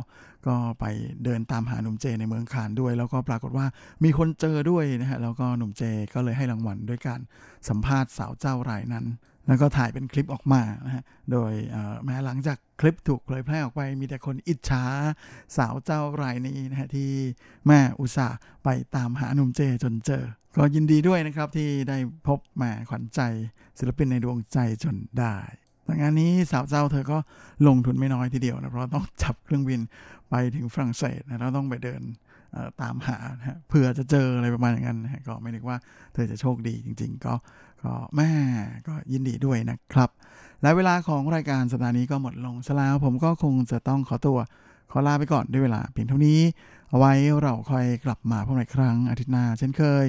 [0.47, 0.85] ก็ไป
[1.25, 3.67] เดินตามหาหนุ่มเจในเมืองคานด้วย แล้วก็ปรากฏว่า
[4.05, 5.83] มีคนเจอด้วยนะฮะแล้วก็หนุ่มเจ
[6.15, 7.21] ก็เลยให้รางวัลด้วยการ
[7.69, 9.07] สัมภาษณ์สาวเจ้ารายนั้น
[9.47, 11.53] แล้วก็ถ่ายเป็นคลิปออกมานะฮะ โดย
[12.05, 14.85] แม้หลังจากคลิปถูกเผยแพร่ออกไป มีแต่คนอิจฉา
[15.57, 17.11] สาวเจ้ารายนี้นะฮะที่
[17.67, 20.25] แม่อุตส่าห์ไปตามหาหนุ่มเจจนเจอ
[20.57, 23.21] ก็ยินดีด้วยนะครับที่ได้พบแม่ขวัญใจ
[23.79, 25.37] ศิลปินในดวงใจจนได้
[25.85, 27.19] แต่งานนี้สาวเจ้าเธอก็
[27.67, 29.81] ลงทุนไม่น้อยทีเดียวนะเพราะต้องจับเครื่องบิน
[30.31, 32.03] ไปถึงฝรั่งเศสนะแล้วต้องไปเดิน
[32.83, 33.19] ตามหา
[33.69, 35.79] เพื่อจะเจออะไรประมาณอย่างนั้นก็ไม่นึกว่า
[36.15, 37.35] เธอจะโชคดีจริง ๆ ก็
[37.85, 38.31] ก็แม่
[38.87, 40.11] ก็ยินดีด้วยนะครับ
[40.63, 44.39] และเวลาของรายการสัปดาห์นี้ก็หมดลงซะแล้วผมก็คงจะต้องขอตัว
[44.91, 46.41] ขอลาไปก่อนด้วยเวลาเพียงเท่านี้
[46.91, 47.13] เอาไว้
[47.43, 50.05] เราค่อยกลับมาพบกันครั้งอาทิตย์หน้าเช่นเคย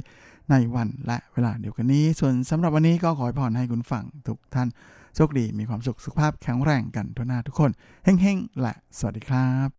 [0.50, 4.68] ในวันและเวลาเดียวกันนี้ ส่วนสำหรับวันนี้ก็ขอให้พรให้คุณฝั่งทุกท่าน
[5.16, 7.72] โชคดีมีความสุขสุขภาพแข็งแรงกันทุกหน้าทุกคน
[8.04, 9.70] เฮ้งๆและสวัสดีครับ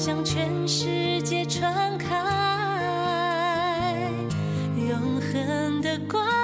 [0.00, 2.16] 向全世界传开，
[4.74, 6.39] 永恒的光。